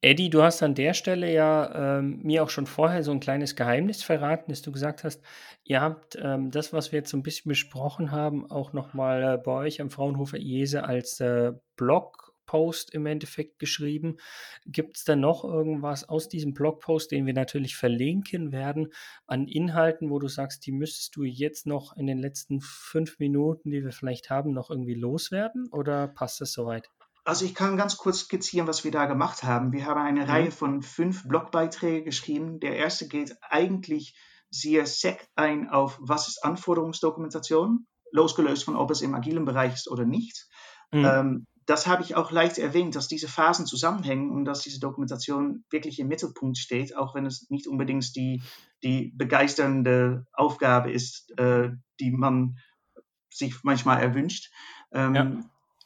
Eddie, 0.00 0.30
du 0.30 0.42
hast 0.42 0.62
an 0.62 0.76
der 0.76 0.94
Stelle 0.94 1.32
ja 1.32 1.98
ähm, 1.98 2.20
mir 2.22 2.44
auch 2.44 2.50
schon 2.50 2.66
vorher 2.66 3.02
so 3.02 3.10
ein 3.10 3.20
kleines 3.20 3.56
Geheimnis 3.56 4.04
verraten, 4.04 4.52
dass 4.52 4.62
du 4.62 4.70
gesagt 4.70 5.02
hast, 5.02 5.24
ihr 5.64 5.80
habt 5.80 6.16
ähm, 6.22 6.52
das, 6.52 6.72
was 6.72 6.92
wir 6.92 6.98
jetzt 7.00 7.10
so 7.10 7.16
ein 7.16 7.24
bisschen 7.24 7.48
besprochen 7.48 8.12
haben, 8.12 8.48
auch 8.48 8.72
nochmal 8.72 9.22
äh, 9.24 9.38
bei 9.38 9.50
euch 9.50 9.80
am 9.80 9.90
Fraunhofer 9.90 10.38
IESE 10.38 10.84
als 10.84 11.18
äh, 11.18 11.52
Blogpost 12.44 12.92
im 12.92 13.06
Endeffekt 13.06 13.58
geschrieben. 13.58 14.16
Gibt 14.66 14.96
es 14.96 15.04
da 15.04 15.16
noch 15.16 15.44
irgendwas 15.44 16.08
aus 16.08 16.28
diesem 16.28 16.54
Blogpost, 16.54 17.10
den 17.10 17.26
wir 17.26 17.34
natürlich 17.34 17.76
verlinken 17.76 18.52
werden, 18.52 18.92
an 19.26 19.48
Inhalten, 19.48 20.10
wo 20.10 20.18
du 20.18 20.28
sagst, 20.28 20.66
die 20.66 20.72
müsstest 20.72 21.16
du 21.16 21.24
jetzt 21.24 21.66
noch 21.66 21.96
in 21.96 22.06
den 22.06 22.18
letzten 22.18 22.60
fünf 22.60 23.18
Minuten, 23.18 23.70
die 23.70 23.82
wir 23.84 23.92
vielleicht 23.92 24.30
haben, 24.30 24.52
noch 24.52 24.70
irgendwie 24.70 24.94
loswerden? 24.94 25.68
Oder 25.72 26.08
passt 26.08 26.40
das 26.40 26.52
soweit? 26.52 26.88
Also 27.24 27.46
ich 27.46 27.54
kann 27.54 27.78
ganz 27.78 27.96
kurz 27.96 28.20
skizzieren, 28.20 28.66
was 28.66 28.84
wir 28.84 28.90
da 28.90 29.06
gemacht 29.06 29.44
haben. 29.44 29.72
Wir 29.72 29.86
haben 29.86 30.00
eine 30.00 30.24
mhm. 30.24 30.30
Reihe 30.30 30.50
von 30.50 30.82
fünf 30.82 31.26
Blogbeiträgen 31.26 32.04
geschrieben. 32.04 32.60
Der 32.60 32.76
erste 32.76 33.08
geht 33.08 33.34
eigentlich 33.40 34.14
sehr 34.50 34.86
sec 34.86 35.26
ein 35.34 35.70
auf, 35.70 35.98
was 36.00 36.28
ist 36.28 36.44
Anforderungsdokumentation, 36.44 37.86
losgelöst 38.12 38.64
von, 38.64 38.76
ob 38.76 38.90
es 38.90 39.00
im 39.00 39.14
agilen 39.14 39.46
Bereich 39.46 39.72
ist 39.72 39.90
oder 39.90 40.04
nicht. 40.04 40.46
Mhm. 40.92 41.04
Ähm, 41.04 41.46
das 41.66 41.86
habe 41.86 42.02
ich 42.02 42.14
auch 42.14 42.30
leicht 42.30 42.58
erwähnt, 42.58 42.94
dass 42.94 43.08
diese 43.08 43.28
Phasen 43.28 43.66
zusammenhängen 43.66 44.30
und 44.30 44.44
dass 44.44 44.62
diese 44.62 44.80
Dokumentation 44.80 45.64
wirklich 45.70 45.98
im 45.98 46.08
Mittelpunkt 46.08 46.58
steht, 46.58 46.96
auch 46.96 47.14
wenn 47.14 47.26
es 47.26 47.48
nicht 47.50 47.66
unbedingt 47.66 48.14
die, 48.16 48.42
die 48.82 49.12
begeisternde 49.16 50.26
Aufgabe 50.32 50.92
ist, 50.92 51.36
äh, 51.38 51.70
die 52.00 52.10
man 52.10 52.58
sich 53.30 53.62
manchmal 53.62 54.00
erwünscht. 54.00 54.52
Ähm, 54.92 55.14
ja. 55.14 55.40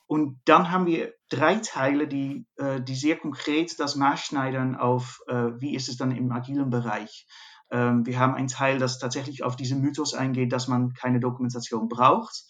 Und 0.07 0.41
dann 0.47 0.71
haben 0.71 0.87
wir 0.87 1.13
drei 1.29 1.57
Teile, 1.57 2.09
die, 2.09 2.47
äh, 2.57 2.81
die 2.81 2.95
sehr 2.95 3.17
konkret 3.17 3.79
das 3.79 3.95
maßschneidern 3.95 4.75
auf, 4.75 5.21
äh, 5.29 5.61
wie 5.61 5.75
ist 5.75 5.89
es 5.89 5.97
dann 5.97 6.13
im 6.13 6.33
agilen 6.33 6.71
Bereich. 6.71 7.27
Ähm, 7.71 8.07
wir 8.07 8.19
haben 8.19 8.35
einen 8.35 8.49
Teil, 8.49 8.79
das 8.79 8.99
tatsächlich 8.99 9.43
auf 9.45 9.55
diesen 9.55 9.81
Mythos 9.83 10.15
eingeht, 10.15 10.53
dass 10.53 10.67
man 10.67 10.95
keine 10.95 11.21
Dokumentation 11.21 11.89
braucht. 11.89 12.47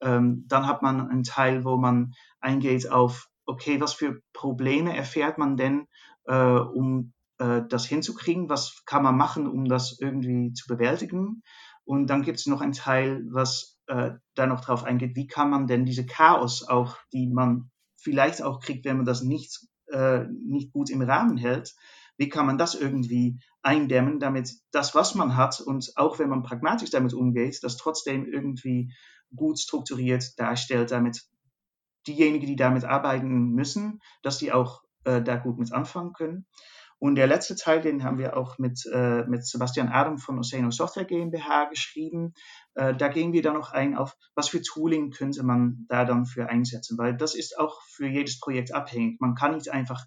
Ähm, 0.00 0.44
dann 0.46 0.66
hat 0.66 0.82
man 0.82 1.08
einen 1.08 1.24
Teil, 1.24 1.64
wo 1.64 1.76
man 1.76 2.12
eingeht 2.40 2.90
auf, 2.90 3.28
okay, 3.46 3.80
was 3.80 3.94
für 3.94 4.20
Probleme 4.32 4.96
erfährt 4.96 5.38
man 5.38 5.56
denn, 5.56 5.86
äh, 6.24 6.34
um 6.34 7.12
äh, 7.38 7.62
das 7.68 7.86
hinzukriegen? 7.86 8.48
Was 8.48 8.82
kann 8.84 9.02
man 9.02 9.16
machen, 9.16 9.46
um 9.46 9.64
das 9.64 9.98
irgendwie 9.98 10.52
zu 10.52 10.66
bewältigen? 10.68 11.42
Und 11.84 12.08
dann 12.08 12.22
gibt 12.22 12.38
es 12.38 12.46
noch 12.46 12.60
einen 12.60 12.72
Teil, 12.72 13.24
was 13.30 13.78
äh, 13.86 14.12
da 14.34 14.46
noch 14.46 14.60
drauf 14.60 14.84
eingeht, 14.84 15.16
wie 15.16 15.26
kann 15.26 15.50
man 15.50 15.66
denn 15.66 15.86
diese 15.86 16.04
Chaos 16.04 16.68
auch, 16.68 16.98
die 17.12 17.28
man 17.28 17.70
vielleicht 17.96 18.42
auch 18.42 18.60
kriegt, 18.60 18.84
wenn 18.84 18.98
man 18.98 19.06
das 19.06 19.22
nicht, 19.22 19.66
äh, 19.86 20.24
nicht 20.26 20.72
gut 20.72 20.90
im 20.90 21.02
Rahmen 21.02 21.38
hält, 21.38 21.74
wie 22.18 22.28
kann 22.28 22.46
man 22.46 22.58
das 22.58 22.74
irgendwie 22.74 23.40
eindämmen, 23.62 24.20
damit 24.20 24.52
das, 24.72 24.94
was 24.94 25.14
man 25.14 25.36
hat 25.36 25.60
und 25.60 25.92
auch 25.96 26.18
wenn 26.18 26.28
man 26.28 26.42
pragmatisch 26.42 26.90
damit 26.90 27.14
umgeht, 27.14 27.58
das 27.62 27.76
trotzdem 27.76 28.26
irgendwie 28.26 28.92
gut 29.34 29.58
strukturiert 29.58 30.38
darstellt, 30.38 30.90
damit 30.90 31.22
diejenigen, 32.06 32.46
die 32.46 32.56
damit 32.56 32.84
arbeiten 32.84 33.50
müssen, 33.50 34.00
dass 34.22 34.38
die 34.38 34.52
auch 34.52 34.82
äh, 35.04 35.22
da 35.22 35.36
gut 35.36 35.58
mit 35.58 35.72
anfangen 35.72 36.12
können. 36.12 36.46
Und 37.00 37.14
der 37.14 37.28
letzte 37.28 37.54
Teil, 37.54 37.80
den 37.80 38.02
haben 38.02 38.18
wir 38.18 38.36
auch 38.36 38.58
mit, 38.58 38.84
äh, 38.92 39.24
mit 39.26 39.46
Sebastian 39.46 39.88
Adam 39.88 40.18
von 40.18 40.38
Oseno 40.38 40.72
Software 40.72 41.04
GmbH 41.04 41.66
geschrieben. 41.66 42.34
Äh, 42.74 42.96
da 42.96 43.08
gehen 43.08 43.32
wir 43.32 43.42
dann 43.42 43.54
noch 43.54 43.70
ein 43.70 43.96
auf, 43.96 44.16
was 44.34 44.48
für 44.48 44.60
Tooling 44.62 45.10
könnte 45.10 45.44
man 45.44 45.86
da 45.88 46.04
dann 46.04 46.26
für 46.26 46.48
einsetzen, 46.48 46.98
weil 46.98 47.16
das 47.16 47.36
ist 47.36 47.56
auch 47.56 47.80
für 47.82 48.08
jedes 48.08 48.40
Projekt 48.40 48.74
abhängig. 48.74 49.20
Man 49.20 49.36
kann 49.36 49.54
nicht 49.54 49.70
einfach 49.70 50.06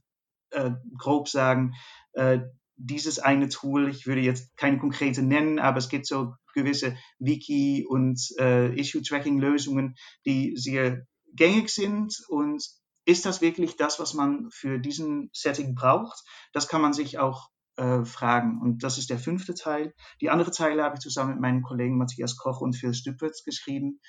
äh, 0.50 0.72
grob 0.98 1.30
sagen, 1.30 1.76
äh, 2.12 2.40
dieses 2.76 3.20
eine 3.20 3.48
Tool, 3.48 3.88
ich 3.88 4.06
würde 4.06 4.22
jetzt 4.22 4.58
keine 4.58 4.78
konkrete 4.78 5.22
nennen, 5.22 5.60
aber 5.60 5.78
es 5.78 5.88
gibt 5.88 6.08
so 6.08 6.34
gewisse 6.54 6.96
Wiki- 7.20 7.86
und 7.88 8.20
äh, 8.40 8.74
Issue-Tracking-Lösungen, 8.80 9.96
die 10.26 10.56
sehr 10.56 11.06
gängig 11.34 11.70
sind 11.70 12.16
und 12.28 12.64
ist 13.06 13.26
das 13.26 13.42
wirklich 13.42 13.78
das, 13.78 14.00
was 14.00 14.14
man 14.14 14.50
für 14.52 14.80
diesen 14.80 15.30
Setting 15.34 15.76
braucht? 15.76 16.24
Das 16.54 16.68
kann 16.68 16.82
man 16.82 16.94
sich 16.94 17.18
auch 17.18 17.50
äh, 17.78 18.06
fragen. 18.06 18.62
Und 18.62 18.84
das 18.84 18.98
ist 18.98 19.10
der 19.10 19.18
fünfte 19.18 19.56
Teil. 19.56 19.94
Die 20.22 20.30
andere 20.30 20.52
Teile 20.52 20.84
habe 20.84 20.96
ich 20.96 21.02
zusammen 21.02 21.32
mit 21.32 21.42
meinen 21.42 21.64
Kollegen 21.64 21.98
Matthias 21.98 22.38
Koch 22.38 22.62
und 22.62 22.76
Phil 22.76 22.94
Stüppitz 22.94 23.44
geschrieben. 23.44 24.00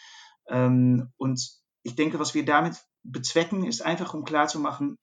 Ähm, 0.49 1.11
und 1.17 1.41
ich 1.83 1.95
denke, 1.95 2.19
was 2.19 2.35
wir 2.35 2.45
damit 2.45 2.77
bezwecken, 3.03 3.65
ist 3.65 3.83
einfach, 3.83 4.15
um 4.15 4.25
klarzumachen, 4.25 4.97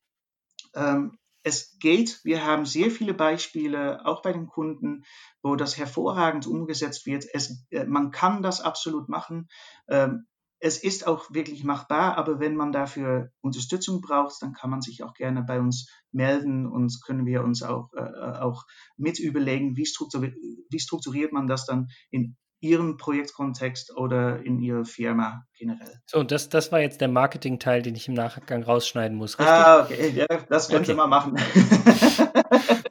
ähm, 0.76 1.18
es 1.44 1.78
geht, 1.80 2.20
wir 2.24 2.46
haben 2.46 2.66
sehr 2.66 2.92
viele 2.92 3.14
Beispiele, 3.14 4.06
auch 4.06 4.22
bei 4.22 4.34
den 4.34 4.48
Kunden, 4.48 5.04
wo 5.42 5.56
das 5.56 5.78
hervorragend 5.78 6.48
umgesetzt 6.48 7.06
wird. 7.06 7.26
Es, 7.34 7.66
äh, 7.72 7.86
man 7.86 8.12
kann 8.12 8.42
das 8.42 8.62
absolut 8.62 9.10
machen. 9.10 9.48
Ähm, 9.88 10.26
es 10.62 10.84
ist 10.84 11.08
auch 11.08 11.32
wirklich 11.32 11.64
machbar, 11.64 12.18
aber 12.18 12.42
wenn 12.42 12.56
man 12.56 12.74
dafür 12.74 13.32
Unterstützung 13.40 14.02
braucht, 14.02 14.42
dann 14.42 14.54
kann 14.54 14.70
man 14.70 14.82
sich 14.82 15.04
auch 15.04 15.14
gerne 15.14 15.42
bei 15.42 15.60
uns 15.62 15.90
melden 16.12 16.68
und 16.68 17.00
können 17.06 17.26
wir 17.26 17.44
uns 17.44 17.64
auch, 17.64 17.94
äh, 17.94 18.02
äh 18.02 18.40
auch 18.40 18.66
mit 18.98 19.20
überlegen, 19.20 19.78
wie, 19.78 19.86
strukturiert, 19.86 20.36
wie 20.70 20.80
strukturiert 20.80 21.32
man 21.32 21.48
das 21.48 21.66
dann 21.66 21.88
in 22.12 22.36
Ihrem 22.62 22.98
Projektkontext 22.98 23.96
oder 23.96 24.42
in 24.44 24.60
Ihrer 24.60 24.86
Firma 24.86 25.46
generell. 25.58 26.02
So, 26.06 26.24
das, 26.24 26.50
das 26.50 26.72
war 26.72 26.80
jetzt 26.80 27.02
der 27.02 27.08
Marketing-Teil, 27.08 27.82
den 27.82 27.96
ich 27.96 28.08
im 28.08 28.14
Nachgang 28.14 28.64
rausschneiden 28.64 29.18
muss, 29.18 29.38
richtig? 29.38 29.56
Ah, 29.56 29.84
okay, 29.84 30.10
ja, 30.16 30.26
das 30.50 30.70
können 30.70 30.84
okay. 30.84 30.94
Mal 30.94 31.08
machen. 31.08 31.36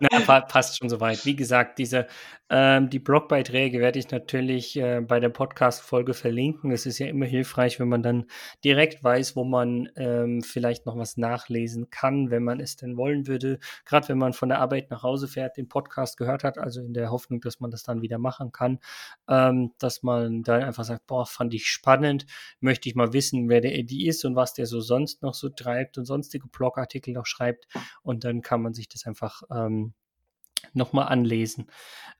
Na, 0.00 0.40
passt 0.40 0.78
schon 0.78 0.88
soweit. 0.88 1.24
Wie 1.24 1.34
gesagt, 1.34 1.78
diese, 1.78 2.06
ähm, 2.50 2.88
die 2.88 3.00
Blogbeiträge 3.00 3.80
werde 3.80 3.98
ich 3.98 4.10
natürlich 4.10 4.76
äh, 4.76 5.00
bei 5.00 5.18
der 5.18 5.28
Podcast-Folge 5.28 6.14
verlinken. 6.14 6.70
Es 6.70 6.86
ist 6.86 6.98
ja 6.98 7.06
immer 7.06 7.26
hilfreich, 7.26 7.80
wenn 7.80 7.88
man 7.88 8.02
dann 8.02 8.26
direkt 8.64 9.02
weiß, 9.02 9.34
wo 9.34 9.44
man 9.44 9.88
ähm, 9.96 10.42
vielleicht 10.42 10.86
noch 10.86 10.96
was 10.96 11.16
nachlesen 11.16 11.90
kann, 11.90 12.30
wenn 12.30 12.44
man 12.44 12.60
es 12.60 12.76
denn 12.76 12.96
wollen 12.96 13.26
würde. 13.26 13.58
Gerade 13.84 14.08
wenn 14.08 14.18
man 14.18 14.34
von 14.34 14.50
der 14.50 14.60
Arbeit 14.60 14.90
nach 14.90 15.02
Hause 15.02 15.26
fährt, 15.26 15.56
den 15.56 15.68
Podcast 15.68 16.16
gehört 16.16 16.44
hat, 16.44 16.58
also 16.58 16.80
in 16.80 16.94
der 16.94 17.10
Hoffnung, 17.10 17.40
dass 17.40 17.58
man 17.58 17.70
das 17.70 17.82
dann 17.82 18.02
wieder 18.02 18.18
machen 18.18 18.52
kann, 18.52 18.78
ähm, 19.28 19.57
dass 19.78 20.02
man 20.02 20.42
dann 20.42 20.62
einfach 20.62 20.84
sagt, 20.84 21.06
boah, 21.06 21.26
fand 21.26 21.54
ich 21.54 21.66
spannend, 21.66 22.26
möchte 22.60 22.88
ich 22.88 22.94
mal 22.94 23.12
wissen, 23.12 23.48
wer 23.48 23.60
der 23.60 23.76
Eddie 23.76 24.06
ist 24.06 24.24
und 24.24 24.36
was 24.36 24.54
der 24.54 24.66
so 24.66 24.80
sonst 24.80 25.22
noch 25.22 25.34
so 25.34 25.48
treibt 25.48 25.98
und 25.98 26.04
sonstige 26.04 26.48
Blogartikel 26.48 27.14
noch 27.14 27.26
schreibt. 27.26 27.66
Und 28.02 28.24
dann 28.24 28.42
kann 28.42 28.62
man 28.62 28.74
sich 28.74 28.88
das 28.88 29.06
einfach 29.06 29.42
ähm, 29.50 29.94
nochmal 30.72 31.08
anlesen. 31.08 31.68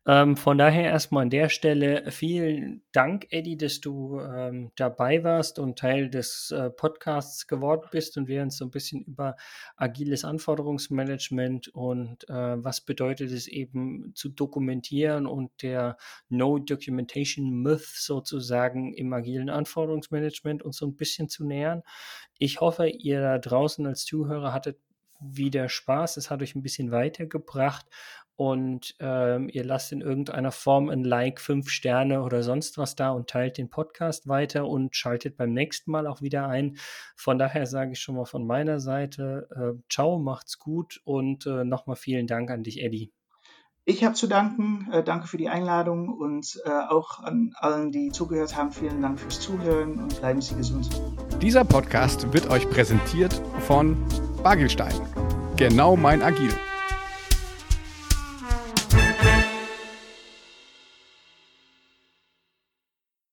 Ähm, 0.08 0.38
von 0.38 0.56
daher 0.56 0.84
erstmal 0.84 1.24
an 1.24 1.30
der 1.30 1.50
Stelle 1.50 2.10
vielen 2.10 2.82
Dank, 2.92 3.26
Eddie, 3.28 3.58
dass 3.58 3.82
du 3.82 4.18
ähm, 4.20 4.70
dabei 4.74 5.22
warst 5.22 5.58
und 5.58 5.78
Teil 5.78 6.08
des 6.08 6.50
äh, 6.50 6.70
Podcasts 6.70 7.46
geworden 7.46 7.86
bist 7.90 8.16
und 8.16 8.26
wir 8.26 8.40
uns 8.40 8.56
so 8.56 8.64
ein 8.64 8.70
bisschen 8.70 9.02
über 9.02 9.36
agiles 9.76 10.24
Anforderungsmanagement 10.24 11.68
und 11.68 12.26
äh, 12.30 12.64
was 12.64 12.80
bedeutet 12.80 13.32
es 13.32 13.48
eben 13.48 14.12
zu 14.14 14.30
dokumentieren 14.30 15.26
und 15.26 15.50
der 15.60 15.98
No 16.30 16.58
Documentation 16.58 17.50
Myth 17.50 17.84
sozusagen 17.84 18.94
im 18.94 19.12
agilen 19.12 19.50
Anforderungsmanagement 19.50 20.62
uns 20.62 20.78
so 20.78 20.86
ein 20.86 20.96
bisschen 20.96 21.28
zu 21.28 21.44
nähern. 21.44 21.82
Ich 22.38 22.62
hoffe, 22.62 22.88
ihr 22.88 23.20
da 23.20 23.36
draußen 23.36 23.84
als 23.86 24.06
Zuhörer 24.06 24.54
hattet 24.54 24.78
wieder 25.20 25.68
Spaß. 25.68 26.16
Es 26.16 26.30
hat 26.30 26.42
euch 26.42 26.54
ein 26.54 26.62
bisschen 26.62 26.92
weitergebracht 26.92 27.86
und 28.38 28.94
ähm, 29.00 29.50
ihr 29.52 29.64
lasst 29.64 29.90
in 29.90 30.00
irgendeiner 30.00 30.52
Form 30.52 30.90
ein 30.90 31.02
Like, 31.02 31.40
fünf 31.40 31.70
Sterne 31.70 32.22
oder 32.22 32.44
sonst 32.44 32.78
was 32.78 32.94
da 32.94 33.10
und 33.10 33.28
teilt 33.28 33.58
den 33.58 33.68
Podcast 33.68 34.28
weiter 34.28 34.68
und 34.68 34.94
schaltet 34.94 35.36
beim 35.36 35.52
nächsten 35.52 35.90
Mal 35.90 36.06
auch 36.06 36.22
wieder 36.22 36.46
ein. 36.46 36.76
Von 37.16 37.36
daher 37.36 37.66
sage 37.66 37.92
ich 37.92 38.00
schon 38.00 38.14
mal 38.14 38.26
von 38.26 38.46
meiner 38.46 38.78
Seite, 38.78 39.48
äh, 39.50 39.82
ciao, 39.90 40.20
macht's 40.20 40.60
gut 40.60 41.00
und 41.04 41.46
äh, 41.46 41.64
nochmal 41.64 41.96
vielen 41.96 42.28
Dank 42.28 42.52
an 42.52 42.62
dich, 42.62 42.80
Eddie. 42.80 43.10
Ich 43.84 44.04
habe 44.04 44.14
zu 44.14 44.28
danken, 44.28 44.88
äh, 44.92 45.02
danke 45.02 45.26
für 45.26 45.38
die 45.38 45.48
Einladung 45.48 46.08
und 46.08 46.60
äh, 46.64 46.70
auch 46.70 47.18
an 47.18 47.54
allen, 47.56 47.90
die 47.90 48.12
zugehört 48.12 48.56
haben, 48.56 48.70
vielen 48.70 49.02
Dank 49.02 49.18
fürs 49.18 49.40
Zuhören 49.40 49.98
und 49.98 50.20
bleiben 50.20 50.40
Sie 50.40 50.54
gesund. 50.54 50.88
Dieser 51.42 51.64
Podcast 51.64 52.32
wird 52.32 52.48
euch 52.50 52.70
präsentiert 52.70 53.32
von 53.66 53.96
Bagelstein. 54.44 54.94
Genau 55.56 55.96
mein 55.96 56.22
Agil. 56.22 56.52